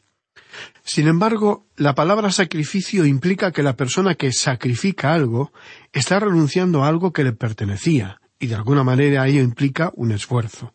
Sin 0.83 1.07
embargo, 1.07 1.67
la 1.75 1.95
palabra 1.95 2.31
sacrificio 2.31 3.05
implica 3.05 3.51
que 3.51 3.61
la 3.61 3.75
persona 3.75 4.15
que 4.15 4.31
sacrifica 4.31 5.13
algo 5.13 5.51
está 5.91 6.19
renunciando 6.19 6.83
a 6.83 6.87
algo 6.87 7.11
que 7.11 7.23
le 7.23 7.33
pertenecía, 7.33 8.21
y 8.39 8.47
de 8.47 8.55
alguna 8.55 8.83
manera 8.83 9.27
ello 9.27 9.41
implica 9.41 9.91
un 9.95 10.11
esfuerzo. 10.11 10.73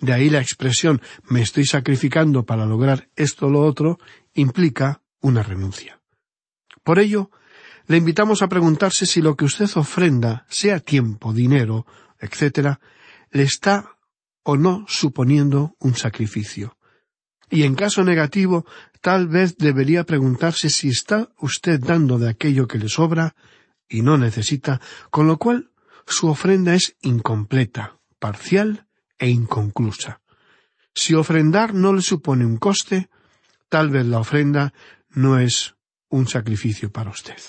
De 0.00 0.12
ahí 0.12 0.30
la 0.30 0.40
expresión 0.40 1.00
me 1.28 1.42
estoy 1.42 1.64
sacrificando 1.66 2.44
para 2.44 2.66
lograr 2.66 3.08
esto 3.16 3.46
o 3.46 3.50
lo 3.50 3.60
otro 3.60 3.98
implica 4.34 5.00
una 5.20 5.42
renuncia. 5.42 6.00
Por 6.82 6.98
ello, 6.98 7.30
le 7.86 7.96
invitamos 7.96 8.42
a 8.42 8.48
preguntarse 8.48 9.06
si 9.06 9.22
lo 9.22 9.36
que 9.36 9.44
usted 9.44 9.68
ofrenda, 9.76 10.46
sea 10.48 10.80
tiempo, 10.80 11.32
dinero, 11.32 11.86
etc., 12.18 12.78
le 13.30 13.42
está 13.42 13.96
o 14.42 14.56
no 14.56 14.84
suponiendo 14.88 15.76
un 15.80 15.94
sacrificio. 15.96 16.76
Y 17.50 17.62
en 17.62 17.74
caso 17.74 18.04
negativo, 18.04 18.66
tal 19.00 19.28
vez 19.28 19.56
debería 19.56 20.04
preguntarse 20.04 20.70
si 20.70 20.88
está 20.88 21.30
usted 21.38 21.80
dando 21.80 22.18
de 22.18 22.30
aquello 22.30 22.66
que 22.66 22.78
le 22.78 22.88
sobra 22.88 23.34
y 23.88 24.02
no 24.02 24.18
necesita, 24.18 24.80
con 25.10 25.26
lo 25.26 25.38
cual 25.38 25.70
su 26.06 26.28
ofrenda 26.28 26.74
es 26.74 26.96
incompleta, 27.02 27.98
parcial 28.18 28.86
e 29.24 29.30
inconclusa. 29.30 30.20
Si 30.94 31.14
ofrendar 31.14 31.72
no 31.72 31.94
le 31.94 32.02
supone 32.02 32.44
un 32.44 32.58
coste, 32.58 33.08
tal 33.70 33.88
vez 33.88 34.04
la 34.04 34.18
ofrenda 34.18 34.74
no 35.10 35.38
es 35.38 35.74
un 36.10 36.28
sacrificio 36.28 36.92
para 36.92 37.10
usted. 37.10 37.40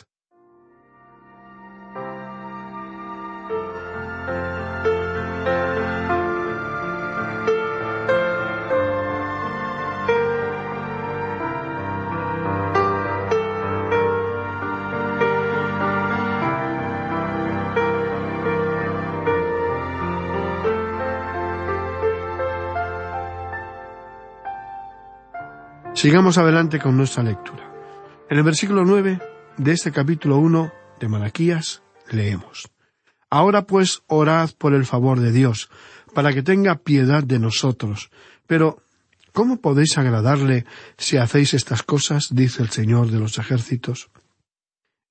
Sigamos 25.95 26.37
adelante 26.37 26.77
con 26.77 26.97
nuestra 26.97 27.23
lectura. 27.23 27.71
En 28.29 28.37
el 28.37 28.43
versículo 28.43 28.83
nueve 28.83 29.17
de 29.57 29.71
este 29.71 29.93
capítulo 29.93 30.37
uno 30.37 30.73
de 30.99 31.07
Malaquías 31.07 31.83
leemos 32.11 32.69
Ahora 33.29 33.65
pues 33.65 34.03
orad 34.07 34.49
por 34.57 34.73
el 34.73 34.85
favor 34.85 35.21
de 35.21 35.31
Dios, 35.31 35.69
para 36.13 36.33
que 36.33 36.43
tenga 36.43 36.75
piedad 36.75 37.23
de 37.23 37.39
nosotros. 37.39 38.11
Pero, 38.45 38.83
¿cómo 39.31 39.61
podéis 39.61 39.97
agradarle 39.97 40.65
si 40.97 41.15
hacéis 41.15 41.53
estas 41.53 41.81
cosas? 41.81 42.27
dice 42.29 42.61
el 42.61 42.69
Señor 42.69 43.09
de 43.09 43.19
los 43.19 43.37
ejércitos. 43.37 44.09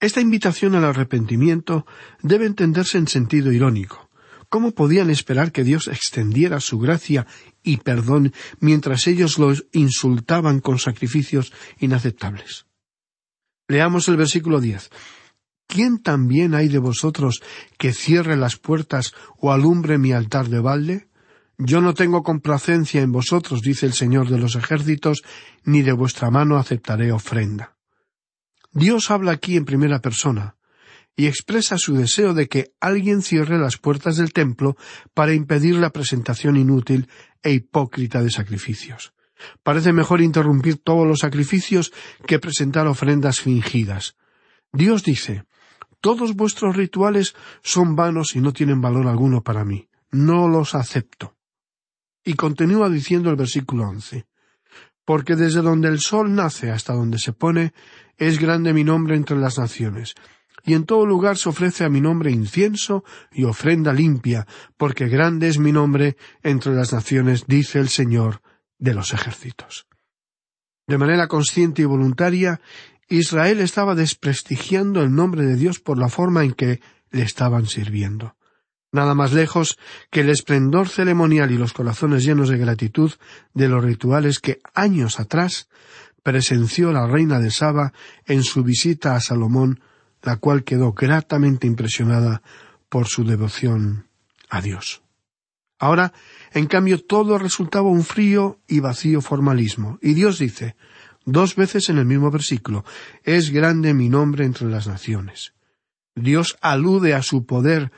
Esta 0.01 0.21
invitación 0.21 0.75
al 0.75 0.85
arrepentimiento 0.85 1.87
debe 2.23 2.45
entenderse 2.45 2.99
en 2.99 3.09
sentido 3.09 3.53
irónico. 3.53 4.11
¿Cómo 4.49 4.73
podían 4.73 5.11
esperar 5.11 5.53
que 5.53 5.65
Dios 5.65 5.89
extendiera 5.89 6.61
su 6.61 6.79
gracia 6.79 7.27
y 7.63 7.79
perdón 7.79 8.33
mientras 8.61 9.07
ellos 9.07 9.39
los 9.39 9.67
insultaban 9.73 10.61
con 10.61 10.79
sacrificios 10.79 11.53
inaceptables? 11.79 12.67
Leamos 13.69 14.09
el 14.09 14.17
versículo 14.17 14.61
diez. 14.61 14.91
¿Quién 15.67 16.03
también 16.03 16.55
hay 16.55 16.69
de 16.69 16.79
vosotros 16.79 17.43
que 17.79 17.93
cierre 17.93 18.37
las 18.37 18.57
puertas 18.57 19.15
o 19.39 19.53
alumbre 19.53 19.99
mi 19.99 20.13
altar 20.13 20.49
de 20.49 20.61
balde? 20.61 21.09
Yo 21.57 21.81
no 21.81 21.95
tengo 21.95 22.23
complacencia 22.23 23.01
en 23.01 23.13
vosotros, 23.13 23.63
dice 23.63 23.87
el 23.87 23.93
Señor 23.93 24.29
de 24.29 24.39
los 24.39 24.57
ejércitos, 24.57 25.23
ni 25.65 25.83
de 25.83 25.93
vuestra 25.93 26.31
mano 26.31 26.57
aceptaré 26.57 27.13
ofrenda. 27.13 27.77
Dios 28.73 29.11
habla 29.11 29.33
aquí 29.33 29.57
en 29.57 29.65
primera 29.65 30.01
persona, 30.01 30.57
y 31.17 31.27
expresa 31.27 31.79
su 31.79 31.95
deseo 31.95 32.35
de 32.35 32.49
que 32.49 32.73
alguien 32.81 33.23
cierre 33.23 33.59
las 33.59 33.77
puertas 33.79 34.17
del 34.17 34.33
templo 34.33 34.77
para 35.15 35.35
impedir 35.35 35.77
la 35.77 35.91
presentación 35.91 36.57
inútil 36.57 37.09
e 37.43 37.53
hipócrita 37.53 38.23
de 38.23 38.31
sacrificios. 38.31 39.15
Parece 39.63 39.93
mejor 39.93 40.21
interrumpir 40.21 40.79
todos 40.79 41.07
los 41.07 41.21
sacrificios 41.21 41.93
que 42.27 42.39
presentar 42.39 42.87
ofrendas 42.87 43.41
fingidas. 43.41 44.17
Dios 44.73 45.05
dice 45.05 45.45
Todos 46.01 46.35
vuestros 46.35 46.77
rituales 46.77 47.35
son 47.63 47.97
vanos 47.97 48.35
y 48.37 48.41
no 48.41 48.53
tienen 48.53 48.81
valor 48.81 49.07
alguno 49.07 49.43
para 49.43 49.65
mí. 49.65 49.89
No 50.11 50.49
los 50.49 50.75
acepto. 50.75 51.37
Y 52.25 52.35
continúa 52.35 52.89
diciendo 52.89 53.31
el 53.31 53.37
versículo 53.37 53.89
once 53.89 54.27
Porque 55.05 55.37
desde 55.37 55.61
donde 55.61 55.89
el 55.89 56.01
sol 56.01 56.35
nace 56.35 56.71
hasta 56.71 56.95
donde 56.95 57.19
se 57.19 57.33
pone, 57.33 57.75
es 58.17 58.39
grande 58.39 58.73
mi 58.73 58.85
nombre 58.85 59.17
entre 59.17 59.37
las 59.37 59.59
naciones, 59.59 60.15
y 60.65 60.75
en 60.75 60.85
todo 60.85 61.05
lugar 61.05 61.37
se 61.37 61.51
ofrece 61.51 61.85
a 61.85 61.91
mi 61.91 62.01
nombre 62.01 62.31
incienso 62.31 63.05
y 63.31 63.45
ofrenda 63.45 63.93
limpia, 63.93 64.47
porque 64.77 65.09
grande 65.09 65.49
es 65.49 65.59
mi 65.59 65.73
nombre 65.73 66.17
entre 66.43 66.75
las 66.75 66.93
naciones, 66.93 67.45
dice 67.47 67.79
el 67.79 67.89
Señor 67.89 68.41
de 68.79 68.95
los 68.95 69.13
ejércitos. 69.13 69.87
De 70.87 70.99
manera 70.99 71.29
consciente 71.29 71.83
y 71.83 71.85
voluntaria, 71.85 72.61
Israel 73.09 73.61
estaba 73.61 73.95
desprestigiando 73.95 75.03
el 75.03 75.15
nombre 75.15 75.45
de 75.45 75.57
Dios 75.57 75.81
por 75.81 75.99
la 75.99 76.09
forma 76.09 76.45
en 76.45 76.53
que 76.53 76.81
le 77.11 77.23
estaban 77.23 77.67
sirviendo. 77.67 78.37
Nada 78.91 79.15
más 79.15 79.33
lejos 79.33 79.77
que 80.11 80.21
el 80.21 80.31
esplendor 80.31 80.89
ceremonial 80.89 81.51
y 81.51 81.59
los 81.59 81.73
corazones 81.73 82.25
llenos 82.25 82.49
de 82.49 82.59
gratitud 82.59 83.13
de 83.53 83.69
los 83.69 83.83
rituales 83.83 84.39
que 84.39 84.61
años 84.73 85.21
atrás 85.21 85.69
presenció 86.23 86.93
la 86.93 87.07
reina 87.07 87.41
de 87.41 87.51
Saba 87.51 87.93
en 88.25 88.43
su 88.43 88.63
visita 88.63 89.15
a 89.15 89.21
Salomón 89.21 89.81
la 90.25 90.37
cual 90.37 90.65
quedó 90.65 90.93
gratamente 90.93 91.67
impresionada 91.67 92.43
por 92.89 93.07
su 93.07 93.25
devoción 93.25 94.09
a 94.49 94.61
Dios. 94.61 95.03
Ahora, 95.79 96.13
en 96.53 96.67
cambio, 96.67 97.05
todo 97.05 97.39
resultaba 97.39 97.89
un 97.89 98.05
frío 98.05 98.59
y 98.67 98.81
vacío 98.81 99.21
formalismo, 99.21 99.99
y 100.01 100.15
Dios 100.15 100.39
dice, 100.39 100.77
dos 101.25 101.57
veces 101.57 101.89
en 101.91 101.99
el 101.99 102.07
mismo 102.07 102.31
versículo, 102.31 102.85
es 103.23 103.51
grande 103.51 103.93
mi 103.93 104.09
nombre 104.09 104.45
entre 104.45 104.69
las 104.69 104.87
naciones. 104.87 105.53
Dios 106.15 106.57
alude 106.61 107.13
a 107.15 107.23
su 107.23 107.45
poder 107.45 107.93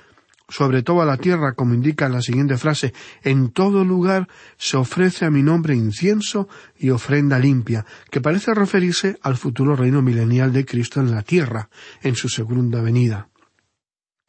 sobre 0.49 0.83
toda 0.83 1.05
la 1.05 1.17
tierra, 1.17 1.55
como 1.55 1.75
indica 1.75 2.09
la 2.09 2.23
siguiente 2.23 2.57
frase, 2.57 2.95
en 3.23 3.51
todo 3.51 3.85
lugar 3.85 4.29
se 4.57 4.77
ofrece 4.77 5.25
a 5.25 5.31
mi 5.31 5.43
nombre 5.43 5.75
incienso 5.75 6.49
y 6.79 6.91
ofrenda 6.91 7.39
limpia, 7.39 7.85
que 8.11 8.21
parece 8.21 8.55
referirse 8.55 9.19
al 9.23 9.37
futuro 9.37 9.75
reino 9.75 10.03
milenial 10.03 10.53
de 10.53 10.65
Cristo 10.65 11.01
en 11.01 11.11
la 11.11 11.23
tierra, 11.23 11.69
en 12.03 12.15
su 12.15 12.29
segunda 12.29 12.81
venida. 12.81 13.29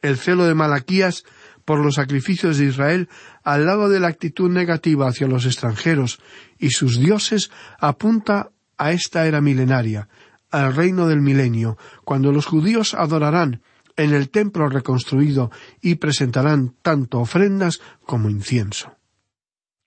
El 0.00 0.16
celo 0.16 0.44
de 0.44 0.54
Malaquías 0.54 1.24
por 1.64 1.80
los 1.80 1.96
sacrificios 1.96 2.56
de 2.56 2.64
Israel, 2.64 3.08
al 3.44 3.66
lado 3.66 3.88
de 3.88 4.00
la 4.00 4.08
actitud 4.08 4.50
negativa 4.50 5.08
hacia 5.08 5.28
los 5.28 5.44
extranjeros 5.44 6.18
y 6.58 6.70
sus 6.70 6.98
dioses, 6.98 7.50
apunta 7.78 8.50
a 8.78 8.92
esta 8.92 9.26
era 9.26 9.40
milenaria, 9.40 10.08
al 10.50 10.74
reino 10.74 11.06
del 11.06 11.20
milenio, 11.20 11.76
cuando 12.04 12.32
los 12.32 12.46
judíos 12.46 12.94
adorarán 12.94 13.60
en 13.98 14.14
el 14.14 14.30
templo 14.30 14.68
reconstruido 14.68 15.50
y 15.82 15.96
presentarán 15.96 16.76
tanto 16.80 17.18
ofrendas 17.18 17.80
como 18.06 18.30
incienso. 18.30 18.96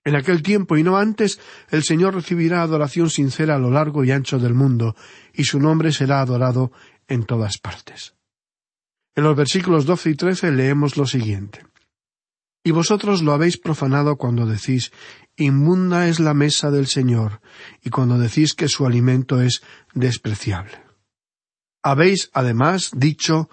En 0.04 0.16
aquel 0.16 0.42
tiempo 0.42 0.76
y 0.76 0.82
no 0.82 0.98
antes, 0.98 1.40
el 1.70 1.82
Señor 1.82 2.14
recibirá 2.14 2.62
adoración 2.62 3.08
sincera 3.08 3.56
a 3.56 3.58
lo 3.58 3.70
largo 3.70 4.04
y 4.04 4.10
ancho 4.10 4.38
del 4.38 4.52
mundo, 4.52 4.94
y 5.32 5.44
su 5.44 5.58
nombre 5.58 5.92
será 5.92 6.20
adorado 6.20 6.72
en 7.08 7.24
todas 7.24 7.58
partes. 7.58 8.14
En 9.14 9.24
los 9.24 9.36
versículos 9.36 9.86
doce 9.86 10.10
y 10.10 10.14
trece 10.14 10.50
leemos 10.52 10.96
lo 10.96 11.06
siguiente. 11.06 11.64
Y 12.64 12.70
vosotros 12.70 13.22
lo 13.22 13.32
habéis 13.32 13.56
profanado 13.56 14.16
cuando 14.16 14.44
decís, 14.44 14.92
inmunda 15.36 16.08
es 16.08 16.20
la 16.20 16.34
mesa 16.34 16.70
del 16.70 16.86
Señor, 16.86 17.40
y 17.82 17.90
cuando 17.90 18.18
decís 18.18 18.54
que 18.54 18.68
su 18.68 18.86
alimento 18.86 19.40
es 19.40 19.62
despreciable. 19.94 20.82
Habéis, 21.82 22.30
además, 22.34 22.90
dicho, 22.94 23.48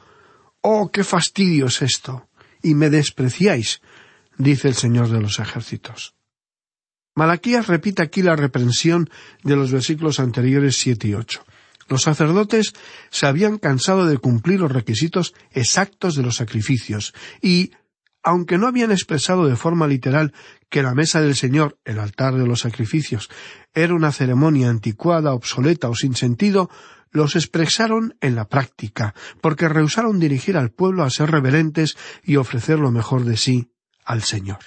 Oh, 0.62 0.92
qué 0.92 1.04
fastidio 1.04 1.68
es 1.68 1.82
esto. 1.82 2.28
Y 2.62 2.74
me 2.74 2.90
despreciáis, 2.90 3.82
dice 4.38 4.68
el 4.68 4.76
Señor 4.76 5.10
de 5.10 5.22
los 5.22 5.40
ejércitos. 5.40 6.16
Malaquías 7.16 7.68
repite 7.68 8.02
aquí 8.02 8.22
la 8.22 8.36
reprensión 8.36 9.10
de 9.44 9.56
los 9.56 9.72
versículos 9.72 10.20
anteriores 10.20 10.78
siete 10.78 11.08
y 11.08 11.14
ocho. 11.14 11.44
Los 11.90 12.04
sacerdotes 12.04 12.74
se 13.10 13.26
habían 13.26 13.58
cansado 13.58 14.06
de 14.06 14.18
cumplir 14.18 14.60
los 14.60 14.72
requisitos 14.72 15.34
exactos 15.52 16.16
de 16.16 16.24
los 16.24 16.36
sacrificios 16.36 17.14
y 17.42 17.72
aunque 18.22 18.58
no 18.58 18.68
habían 18.68 18.92
expresado 18.92 19.48
de 19.48 19.56
forma 19.56 19.88
literal 19.88 20.34
que 20.70 20.84
la 20.84 20.94
mesa 20.94 21.22
del 21.22 21.36
Señor, 21.36 21.78
el 21.86 22.00
altar 22.00 22.36
de 22.36 22.46
los 22.46 22.60
sacrificios, 22.60 23.30
era 23.74 23.94
una 23.94 24.12
ceremonia 24.12 24.70
anticuada, 24.70 25.34
obsoleta 25.34 25.90
o 25.90 25.96
sin 25.96 26.16
sentido, 26.16 26.70
los 27.12 27.36
expresaron 27.36 28.16
en 28.22 28.36
la 28.36 28.48
práctica, 28.48 29.14
porque 29.42 29.70
rehusaron 29.70 30.20
dirigir 30.20 30.58
al 30.58 30.72
pueblo 30.72 31.04
a 31.04 31.10
ser 31.10 31.32
reverentes 31.32 31.98
y 32.24 32.36
ofrecer 32.36 32.80
lo 32.80 32.92
mejor 32.92 33.26
de 33.26 33.38
sí 33.38 33.72
al 34.06 34.24
Señor. 34.24 34.60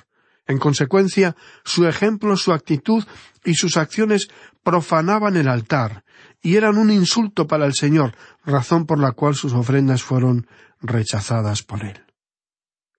En 0.47 0.59
consecuencia, 0.59 1.37
su 1.65 1.87
ejemplo, 1.87 2.37
su 2.37 2.53
actitud 2.53 3.05
y 3.45 3.55
sus 3.55 3.77
acciones 3.77 4.29
profanaban 4.63 5.37
el 5.37 5.49
altar 5.49 6.05
y 6.43 6.57
eran 6.57 6.79
un 6.79 6.91
insulto 6.91 7.47
para 7.47 7.67
el 7.67 7.75
Señor, 7.75 8.17
razón 8.45 8.87
por 8.87 8.99
la 8.99 9.13
cual 9.13 9.35
sus 9.35 9.53
ofrendas 9.53 10.03
fueron 10.03 10.49
rechazadas 10.81 11.63
por 11.63 11.85
él. 11.85 12.05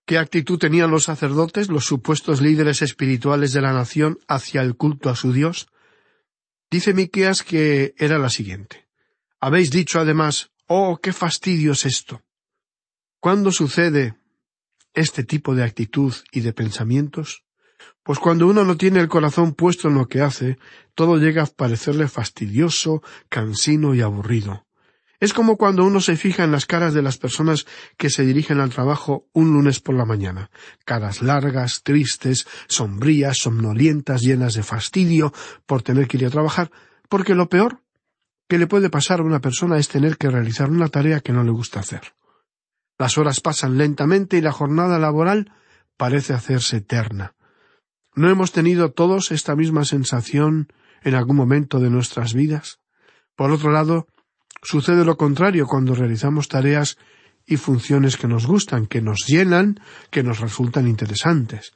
¿Qué 0.06 0.18
actitud 0.18 0.58
tenían 0.58 0.90
los 0.90 1.04
sacerdotes, 1.04 1.68
los 1.68 1.86
supuestos 1.86 2.42
líderes 2.42 2.82
espirituales 2.82 3.52
de 3.52 3.62
la 3.62 3.72
nación, 3.72 4.18
hacia 4.28 4.60
el 4.60 4.76
culto 4.76 5.08
a 5.08 5.16
su 5.16 5.32
Dios? 5.32 5.68
Dice 6.70 6.92
Miqueas 6.92 7.42
que 7.42 7.94
era 7.96 8.18
la 8.18 8.28
siguiente. 8.28 8.83
Habéis 9.46 9.70
dicho 9.70 10.00
además, 10.00 10.52
oh, 10.68 10.98
qué 11.02 11.12
fastidio 11.12 11.72
es 11.72 11.84
esto. 11.84 12.22
¿Cuándo 13.20 13.52
sucede 13.52 14.14
este 14.94 15.22
tipo 15.22 15.54
de 15.54 15.62
actitud 15.62 16.14
y 16.32 16.40
de 16.40 16.54
pensamientos? 16.54 17.44
Pues 18.02 18.18
cuando 18.18 18.46
uno 18.46 18.64
no 18.64 18.78
tiene 18.78 19.00
el 19.00 19.08
corazón 19.08 19.52
puesto 19.52 19.88
en 19.88 19.96
lo 19.96 20.08
que 20.08 20.22
hace, 20.22 20.56
todo 20.94 21.18
llega 21.18 21.42
a 21.42 21.46
parecerle 21.46 22.08
fastidioso, 22.08 23.02
cansino 23.28 23.94
y 23.94 24.00
aburrido. 24.00 24.64
Es 25.20 25.34
como 25.34 25.58
cuando 25.58 25.84
uno 25.84 26.00
se 26.00 26.16
fija 26.16 26.44
en 26.44 26.50
las 26.50 26.64
caras 26.64 26.94
de 26.94 27.02
las 27.02 27.18
personas 27.18 27.66
que 27.98 28.08
se 28.08 28.24
dirigen 28.24 28.60
al 28.60 28.70
trabajo 28.70 29.28
un 29.34 29.52
lunes 29.52 29.78
por 29.78 29.94
la 29.94 30.06
mañana, 30.06 30.50
caras 30.86 31.20
largas, 31.20 31.82
tristes, 31.82 32.46
sombrías, 32.66 33.36
somnolientas, 33.36 34.22
llenas 34.22 34.54
de 34.54 34.62
fastidio 34.62 35.34
por 35.66 35.82
tener 35.82 36.08
que 36.08 36.16
ir 36.16 36.24
a 36.24 36.30
trabajar, 36.30 36.70
porque 37.10 37.34
lo 37.34 37.50
peor 37.50 37.83
que 38.48 38.58
le 38.58 38.66
puede 38.66 38.90
pasar 38.90 39.20
a 39.20 39.24
una 39.24 39.40
persona 39.40 39.78
es 39.78 39.88
tener 39.88 40.16
que 40.16 40.30
realizar 40.30 40.70
una 40.70 40.88
tarea 40.88 41.20
que 41.20 41.32
no 41.32 41.44
le 41.44 41.50
gusta 41.50 41.80
hacer. 41.80 42.14
Las 42.98 43.18
horas 43.18 43.40
pasan 43.40 43.78
lentamente 43.78 44.36
y 44.36 44.40
la 44.40 44.52
jornada 44.52 44.98
laboral 44.98 45.52
parece 45.96 46.32
hacerse 46.32 46.78
eterna. 46.78 47.34
¿No 48.14 48.30
hemos 48.30 48.52
tenido 48.52 48.92
todos 48.92 49.32
esta 49.32 49.56
misma 49.56 49.84
sensación 49.84 50.68
en 51.02 51.14
algún 51.14 51.36
momento 51.36 51.80
de 51.80 51.90
nuestras 51.90 52.34
vidas? 52.34 52.80
Por 53.34 53.50
otro 53.50 53.72
lado, 53.72 54.06
Sucede 54.64 55.04
lo 55.04 55.18
contrario 55.18 55.66
cuando 55.66 55.94
realizamos 55.94 56.48
tareas 56.48 56.96
y 57.46 57.58
funciones 57.58 58.16
que 58.16 58.26
nos 58.26 58.46
gustan, 58.46 58.86
que 58.86 59.02
nos 59.02 59.26
llenan, 59.26 59.78
que 60.10 60.22
nos 60.22 60.40
resultan 60.40 60.88
interesantes. 60.88 61.74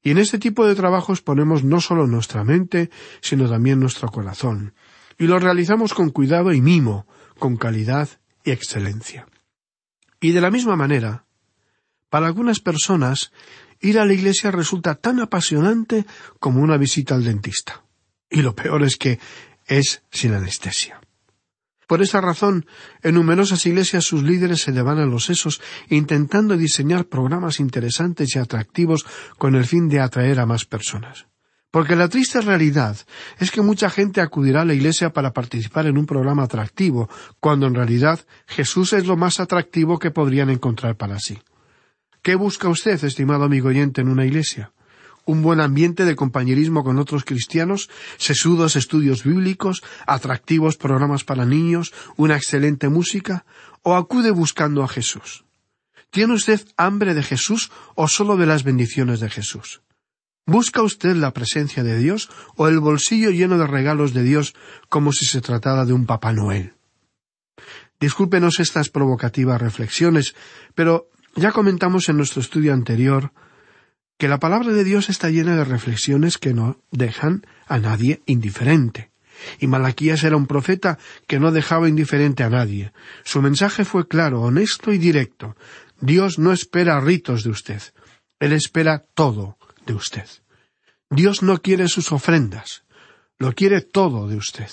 Y 0.00 0.12
en 0.12 0.18
este 0.18 0.38
tipo 0.38 0.64
de 0.64 0.76
trabajos 0.76 1.22
ponemos 1.22 1.64
no 1.64 1.80
solo 1.80 2.06
nuestra 2.06 2.44
mente, 2.44 2.88
sino 3.20 3.50
también 3.50 3.80
nuestro 3.80 4.08
corazón. 4.10 4.74
Y 5.20 5.26
lo 5.26 5.38
realizamos 5.38 5.92
con 5.92 6.08
cuidado 6.08 6.50
y 6.54 6.62
mimo, 6.62 7.06
con 7.38 7.58
calidad 7.58 8.08
y 8.42 8.52
excelencia. 8.52 9.26
Y 10.18 10.32
de 10.32 10.40
la 10.40 10.50
misma 10.50 10.76
manera, 10.76 11.26
para 12.08 12.26
algunas 12.26 12.60
personas, 12.60 13.30
ir 13.80 13.98
a 13.98 14.06
la 14.06 14.14
iglesia 14.14 14.50
resulta 14.50 14.94
tan 14.94 15.20
apasionante 15.20 16.06
como 16.38 16.62
una 16.62 16.78
visita 16.78 17.16
al 17.16 17.24
dentista. 17.24 17.84
Y 18.30 18.40
lo 18.40 18.54
peor 18.54 18.82
es 18.82 18.96
que 18.96 19.18
es 19.66 20.02
sin 20.10 20.32
anestesia. 20.32 21.02
Por 21.86 22.00
esa 22.00 22.22
razón, 22.22 22.64
en 23.02 23.16
numerosas 23.16 23.66
iglesias 23.66 24.04
sus 24.04 24.22
líderes 24.22 24.62
se 24.62 24.72
le 24.72 24.80
van 24.80 25.00
a 25.00 25.04
los 25.04 25.26
sesos 25.26 25.60
intentando 25.90 26.56
diseñar 26.56 27.04
programas 27.04 27.60
interesantes 27.60 28.34
y 28.34 28.38
atractivos 28.38 29.04
con 29.36 29.54
el 29.54 29.66
fin 29.66 29.90
de 29.90 30.00
atraer 30.00 30.40
a 30.40 30.46
más 30.46 30.64
personas. 30.64 31.26
Porque 31.70 31.94
la 31.94 32.08
triste 32.08 32.40
realidad 32.40 32.96
es 33.38 33.50
que 33.50 33.62
mucha 33.62 33.90
gente 33.90 34.20
acudirá 34.20 34.62
a 34.62 34.64
la 34.64 34.74
iglesia 34.74 35.12
para 35.12 35.32
participar 35.32 35.86
en 35.86 35.98
un 35.98 36.06
programa 36.06 36.42
atractivo, 36.42 37.08
cuando 37.38 37.66
en 37.66 37.74
realidad 37.74 38.20
Jesús 38.46 38.92
es 38.92 39.06
lo 39.06 39.16
más 39.16 39.38
atractivo 39.38 39.98
que 39.98 40.10
podrían 40.10 40.50
encontrar 40.50 40.96
para 40.96 41.20
sí. 41.20 41.38
¿Qué 42.22 42.34
busca 42.34 42.68
usted, 42.68 43.02
estimado 43.04 43.44
amigo 43.44 43.68
oyente, 43.68 44.00
en 44.00 44.08
una 44.08 44.26
iglesia? 44.26 44.72
un 45.26 45.42
buen 45.42 45.60
ambiente 45.60 46.04
de 46.04 46.16
compañerismo 46.16 46.82
con 46.82 46.98
otros 46.98 47.24
cristianos, 47.24 47.88
sesudos 48.16 48.74
estudios 48.74 49.22
bíblicos, 49.22 49.82
atractivos 50.06 50.76
programas 50.76 51.22
para 51.22 51.44
niños, 51.44 51.92
una 52.16 52.36
excelente 52.36 52.88
música, 52.88 53.44
o 53.82 53.94
acude 53.94 54.32
buscando 54.32 54.82
a 54.82 54.88
Jesús. 54.88 55.44
¿Tiene 56.10 56.34
usted 56.34 56.60
hambre 56.76 57.14
de 57.14 57.22
Jesús 57.22 57.70
o 57.94 58.08
sólo 58.08 58.36
de 58.36 58.46
las 58.46 58.64
bendiciones 58.64 59.20
de 59.20 59.30
Jesús? 59.30 59.82
¿Busca 60.50 60.82
usted 60.82 61.14
la 61.14 61.32
presencia 61.32 61.84
de 61.84 61.96
Dios 61.96 62.28
o 62.56 62.66
el 62.66 62.80
bolsillo 62.80 63.30
lleno 63.30 63.56
de 63.56 63.68
regalos 63.68 64.12
de 64.12 64.24
Dios 64.24 64.56
como 64.88 65.12
si 65.12 65.24
se 65.24 65.40
tratara 65.40 65.84
de 65.84 65.92
un 65.92 66.06
Papá 66.06 66.32
Noel? 66.32 66.74
Discúlpenos 68.00 68.58
estas 68.58 68.88
provocativas 68.88 69.62
reflexiones, 69.62 70.34
pero 70.74 71.08
ya 71.36 71.52
comentamos 71.52 72.08
en 72.08 72.16
nuestro 72.16 72.40
estudio 72.40 72.72
anterior 72.72 73.32
que 74.18 74.26
la 74.26 74.40
palabra 74.40 74.72
de 74.72 74.82
Dios 74.82 75.08
está 75.08 75.30
llena 75.30 75.54
de 75.54 75.64
reflexiones 75.64 76.36
que 76.36 76.52
no 76.52 76.82
dejan 76.90 77.46
a 77.68 77.78
nadie 77.78 78.20
indiferente. 78.26 79.12
Y 79.60 79.68
Malaquías 79.68 80.24
era 80.24 80.36
un 80.36 80.48
profeta 80.48 80.98
que 81.28 81.38
no 81.38 81.52
dejaba 81.52 81.88
indiferente 81.88 82.42
a 82.42 82.50
nadie. 82.50 82.92
Su 83.22 83.40
mensaje 83.40 83.84
fue 83.84 84.08
claro, 84.08 84.40
honesto 84.42 84.92
y 84.92 84.98
directo. 84.98 85.54
Dios 86.00 86.40
no 86.40 86.52
espera 86.52 86.98
ritos 86.98 87.44
de 87.44 87.50
usted. 87.50 87.82
Él 88.40 88.52
espera 88.52 89.04
todo 89.14 89.56
de 89.86 89.94
usted. 89.94 90.26
Dios 91.10 91.42
no 91.42 91.58
quiere 91.58 91.88
sus 91.88 92.12
ofrendas. 92.12 92.84
Lo 93.38 93.52
quiere 93.52 93.80
todo 93.80 94.28
de 94.28 94.36
usted. 94.36 94.70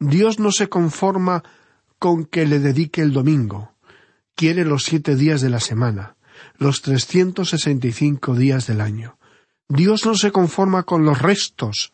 Dios 0.00 0.38
no 0.38 0.52
se 0.52 0.68
conforma 0.68 1.42
con 1.98 2.24
que 2.24 2.46
le 2.46 2.58
dedique 2.58 3.00
el 3.00 3.12
domingo. 3.12 3.74
Quiere 4.34 4.64
los 4.64 4.84
siete 4.84 5.16
días 5.16 5.40
de 5.40 5.50
la 5.50 5.60
semana 5.60 6.16
los 6.56 6.82
trescientos 6.82 7.50
sesenta 7.50 7.86
y 7.86 7.92
cinco 7.92 8.34
días 8.34 8.66
del 8.66 8.80
año. 8.80 9.18
Dios 9.68 10.04
no 10.04 10.14
se 10.14 10.32
conforma 10.32 10.82
con 10.82 11.04
los 11.04 11.20
restos, 11.20 11.92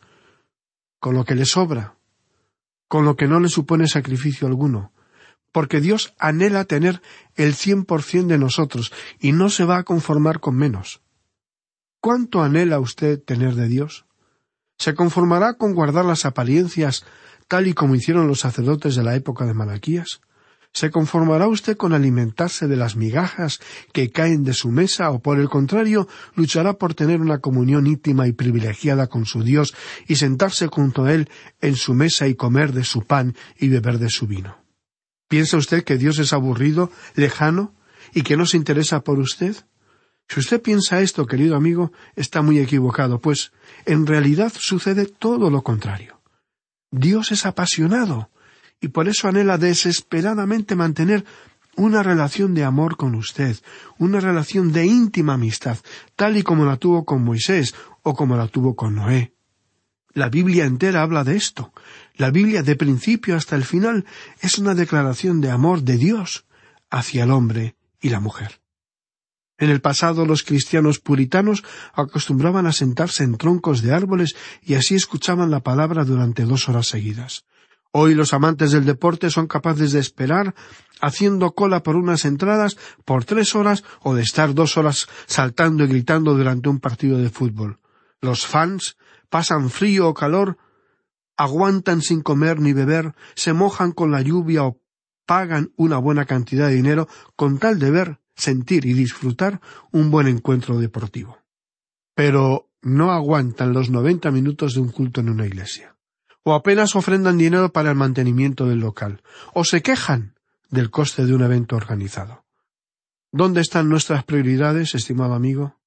con 0.99 1.15
lo 1.15 1.25
que 1.25 1.35
le 1.35 1.45
sobra, 1.45 1.95
con 2.87 3.05
lo 3.05 3.15
que 3.15 3.27
no 3.27 3.39
le 3.39 3.49
supone 3.49 3.87
sacrificio 3.87 4.47
alguno, 4.47 4.91
porque 5.51 5.81
Dios 5.81 6.13
anhela 6.19 6.65
tener 6.65 7.01
el 7.35 7.53
cien 7.53 7.85
por 7.85 8.03
cien 8.03 8.27
de 8.27 8.37
nosotros 8.37 8.91
y 9.19 9.31
no 9.31 9.49
se 9.49 9.65
va 9.65 9.77
a 9.77 9.83
conformar 9.83 10.39
con 10.39 10.55
menos. 10.55 11.01
¿Cuánto 12.01 12.41
anhela 12.41 12.79
usted 12.79 13.21
tener 13.21 13.53
de 13.53 13.67
Dios? 13.67 14.05
¿Se 14.79 14.95
conformará 14.95 15.53
con 15.53 15.75
guardar 15.75 16.03
las 16.03 16.25
apariencias 16.25 17.05
tal 17.47 17.67
y 17.67 17.75
como 17.75 17.93
hicieron 17.93 18.27
los 18.27 18.39
sacerdotes 18.39 18.95
de 18.95 19.03
la 19.03 19.15
época 19.15 19.45
de 19.45 19.53
Malaquías? 19.53 20.21
¿Se 20.73 20.89
conformará 20.89 21.47
usted 21.47 21.77
con 21.77 21.93
alimentarse 21.93 22.67
de 22.67 22.75
las 22.75 22.95
migajas 22.95 23.59
que 23.93 24.09
caen 24.09 24.43
de 24.43 24.53
su 24.53 24.71
mesa 24.71 25.11
o 25.11 25.19
por 25.19 25.39
el 25.39 25.47
contrario 25.47 26.07
luchará 26.33 26.73
por 26.73 26.95
tener 26.95 27.21
una 27.21 27.37
comunión 27.37 27.85
íntima 27.85 28.27
y 28.27 28.31
privilegiada 28.31 29.05
con 29.05 29.27
su 29.27 29.43
Dios 29.43 29.75
y 30.07 30.15
sentarse 30.15 30.65
junto 30.65 31.05
a 31.05 31.13
Él 31.13 31.29
en 31.59 31.75
su 31.75 31.93
mesa 31.93 32.27
y 32.27 32.33
comer 32.33 32.73
de 32.73 32.83
su 32.83 33.03
pan 33.03 33.35
y 33.59 33.67
beber 33.67 33.99
de 33.99 34.09
su 34.09 34.25
vino? 34.25 34.57
¿Piensa 35.27 35.55
usted 35.55 35.83
que 35.83 35.99
Dios 35.99 36.17
es 36.17 36.33
aburrido, 36.33 36.89
lejano 37.13 37.75
y 38.11 38.23
que 38.23 38.37
no 38.37 38.47
se 38.47 38.57
interesa 38.57 39.03
por 39.03 39.19
usted? 39.19 39.55
Si 40.31 40.39
usted 40.39 40.61
piensa 40.61 41.01
esto, 41.01 41.25
querido 41.25 41.57
amigo, 41.57 41.91
está 42.15 42.41
muy 42.41 42.57
equivocado, 42.59 43.19
pues 43.19 43.51
en 43.85 44.07
realidad 44.07 44.53
sucede 44.57 45.05
todo 45.05 45.49
lo 45.49 45.61
contrario. 45.61 46.21
Dios 46.89 47.33
es 47.33 47.45
apasionado, 47.45 48.29
y 48.79 48.87
por 48.87 49.09
eso 49.09 49.27
anhela 49.27 49.57
desesperadamente 49.57 50.77
mantener 50.77 51.25
una 51.75 52.01
relación 52.01 52.53
de 52.53 52.63
amor 52.63 52.95
con 52.95 53.13
usted, 53.15 53.57
una 53.97 54.21
relación 54.21 54.71
de 54.71 54.85
íntima 54.85 55.33
amistad, 55.33 55.77
tal 56.15 56.37
y 56.37 56.43
como 56.43 56.63
la 56.63 56.77
tuvo 56.77 57.03
con 57.03 57.25
Moisés 57.25 57.75
o 58.01 58.13
como 58.13 58.37
la 58.37 58.47
tuvo 58.47 58.77
con 58.77 58.95
Noé. 58.95 59.33
La 60.13 60.29
Biblia 60.29 60.63
entera 60.63 61.01
habla 61.01 61.25
de 61.25 61.35
esto. 61.35 61.73
La 62.15 62.31
Biblia, 62.31 62.63
de 62.63 62.77
principio 62.77 63.35
hasta 63.35 63.57
el 63.57 63.65
final, 63.65 64.05
es 64.39 64.57
una 64.59 64.75
declaración 64.75 65.41
de 65.41 65.51
amor 65.51 65.81
de 65.81 65.97
Dios 65.97 66.45
hacia 66.89 67.25
el 67.25 67.31
hombre 67.31 67.75
y 67.99 68.07
la 68.07 68.21
mujer. 68.21 68.60
En 69.61 69.69
el 69.69 69.79
pasado 69.79 70.25
los 70.25 70.41
cristianos 70.41 70.99
puritanos 70.99 71.63
acostumbraban 71.93 72.65
a 72.65 72.71
sentarse 72.71 73.23
en 73.23 73.37
troncos 73.37 73.83
de 73.83 73.93
árboles 73.93 74.35
y 74.63 74.73
así 74.73 74.95
escuchaban 74.95 75.51
la 75.51 75.59
palabra 75.59 76.03
durante 76.03 76.45
dos 76.45 76.67
horas 76.67 76.87
seguidas. 76.87 77.45
Hoy 77.91 78.15
los 78.15 78.33
amantes 78.33 78.71
del 78.71 78.85
deporte 78.85 79.29
son 79.29 79.45
capaces 79.45 79.91
de 79.91 79.99
esperar 79.99 80.55
haciendo 80.99 81.51
cola 81.51 81.83
por 81.83 81.95
unas 81.95 82.25
entradas 82.25 82.75
por 83.05 83.23
tres 83.23 83.53
horas 83.53 83.83
o 84.01 84.15
de 84.15 84.23
estar 84.23 84.55
dos 84.55 84.77
horas 84.77 85.07
saltando 85.27 85.83
y 85.83 85.87
gritando 85.87 86.33
durante 86.33 86.67
un 86.67 86.79
partido 86.79 87.19
de 87.19 87.29
fútbol. 87.29 87.77
Los 88.19 88.47
fans 88.47 88.97
pasan 89.29 89.69
frío 89.69 90.09
o 90.09 90.15
calor, 90.15 90.57
aguantan 91.37 92.01
sin 92.01 92.21
comer 92.21 92.59
ni 92.59 92.73
beber, 92.73 93.13
se 93.35 93.53
mojan 93.53 93.91
con 93.91 94.09
la 94.09 94.23
lluvia 94.23 94.63
o 94.63 94.81
pagan 95.27 95.71
una 95.75 95.99
buena 95.99 96.25
cantidad 96.25 96.67
de 96.67 96.73
dinero 96.73 97.07
con 97.35 97.59
tal 97.59 97.77
de 97.77 97.91
ver 97.91 98.20
sentir 98.35 98.85
y 98.85 98.93
disfrutar 98.93 99.61
un 99.91 100.11
buen 100.11 100.27
encuentro 100.27 100.79
deportivo. 100.79 101.39
Pero 102.15 102.69
no 102.81 103.11
aguantan 103.11 103.73
los 103.73 103.89
noventa 103.89 104.31
minutos 104.31 104.73
de 104.73 104.81
un 104.81 104.89
culto 104.89 105.21
en 105.21 105.29
una 105.29 105.45
iglesia. 105.45 105.95
O 106.43 106.53
apenas 106.53 106.95
ofrendan 106.95 107.37
dinero 107.37 107.71
para 107.71 107.91
el 107.91 107.95
mantenimiento 107.95 108.65
del 108.65 108.79
local. 108.79 109.21
O 109.53 109.63
se 109.63 109.81
quejan 109.81 110.35
del 110.69 110.89
coste 110.89 111.25
de 111.25 111.35
un 111.35 111.43
evento 111.43 111.75
organizado. 111.75 112.45
¿Dónde 113.31 113.61
están 113.61 113.89
nuestras 113.89 114.23
prioridades, 114.23 114.95
estimado 114.95 115.35
amigo? 115.35 115.79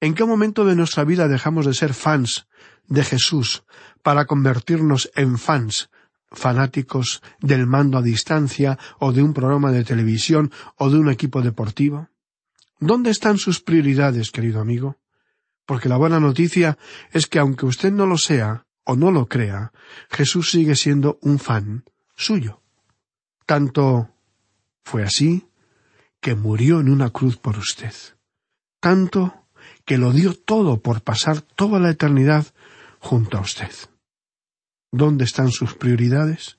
¿En 0.00 0.14
qué 0.14 0.24
momento 0.24 0.64
de 0.64 0.76
nuestra 0.76 1.04
vida 1.04 1.26
dejamos 1.26 1.66
de 1.66 1.74
ser 1.74 1.92
fans 1.92 2.46
de 2.86 3.02
Jesús 3.02 3.64
para 4.02 4.26
convertirnos 4.26 5.10
en 5.16 5.38
fans 5.38 5.90
fanáticos 6.30 7.22
del 7.40 7.66
mando 7.66 7.98
a 7.98 8.02
distancia 8.02 8.78
o 8.98 9.12
de 9.12 9.22
un 9.22 9.32
programa 9.32 9.72
de 9.72 9.84
televisión 9.84 10.52
o 10.76 10.90
de 10.90 10.98
un 10.98 11.10
equipo 11.10 11.42
deportivo? 11.42 12.08
¿Dónde 12.80 13.10
están 13.10 13.38
sus 13.38 13.60
prioridades, 13.60 14.30
querido 14.30 14.60
amigo? 14.60 14.96
Porque 15.66 15.88
la 15.88 15.96
buena 15.96 16.20
noticia 16.20 16.78
es 17.12 17.26
que 17.26 17.38
aunque 17.38 17.66
usted 17.66 17.92
no 17.92 18.06
lo 18.06 18.18
sea 18.18 18.66
o 18.84 18.96
no 18.96 19.10
lo 19.10 19.26
crea, 19.26 19.72
Jesús 20.08 20.50
sigue 20.50 20.76
siendo 20.76 21.18
un 21.22 21.38
fan 21.38 21.84
suyo. 22.16 22.62
Tanto 23.44 24.14
fue 24.84 25.02
así 25.02 25.48
que 26.20 26.34
murió 26.34 26.80
en 26.80 26.88
una 26.88 27.10
cruz 27.10 27.36
por 27.36 27.58
usted. 27.58 27.92
Tanto 28.80 29.46
que 29.84 29.98
lo 29.98 30.12
dio 30.12 30.34
todo 30.34 30.80
por 30.80 31.02
pasar 31.02 31.40
toda 31.40 31.78
la 31.80 31.90
eternidad 31.90 32.46
junto 32.98 33.38
a 33.38 33.40
usted. 33.40 33.70
¿Dónde 34.90 35.24
están 35.24 35.50
sus 35.50 35.74
prioridades? 35.74 36.58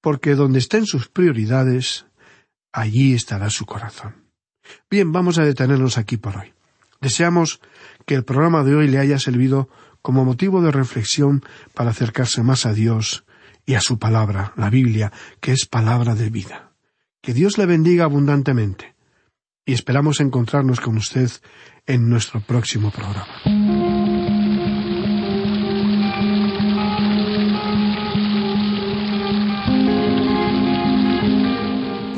Porque 0.00 0.34
donde 0.34 0.58
estén 0.58 0.86
sus 0.86 1.08
prioridades, 1.08 2.06
allí 2.72 3.14
estará 3.14 3.50
su 3.50 3.66
corazón. 3.66 4.14
Bien, 4.90 5.12
vamos 5.12 5.38
a 5.38 5.44
detenernos 5.44 5.98
aquí 5.98 6.16
por 6.16 6.36
hoy. 6.36 6.54
Deseamos 7.00 7.60
que 8.06 8.14
el 8.14 8.24
programa 8.24 8.62
de 8.64 8.74
hoy 8.74 8.88
le 8.88 8.98
haya 8.98 9.18
servido 9.18 9.68
como 10.02 10.24
motivo 10.24 10.62
de 10.62 10.70
reflexión 10.70 11.42
para 11.74 11.90
acercarse 11.90 12.42
más 12.42 12.66
a 12.66 12.72
Dios 12.72 13.24
y 13.66 13.74
a 13.74 13.80
su 13.80 13.98
palabra, 13.98 14.52
la 14.56 14.70
Biblia, 14.70 15.12
que 15.40 15.52
es 15.52 15.66
palabra 15.66 16.14
de 16.14 16.30
vida. 16.30 16.72
Que 17.20 17.34
Dios 17.34 17.58
le 17.58 17.66
bendiga 17.66 18.04
abundantemente 18.04 18.94
y 19.66 19.74
esperamos 19.74 20.20
encontrarnos 20.20 20.80
con 20.80 20.96
usted 20.96 21.30
en 21.86 22.08
nuestro 22.08 22.40
próximo 22.40 22.90
programa. 22.90 23.59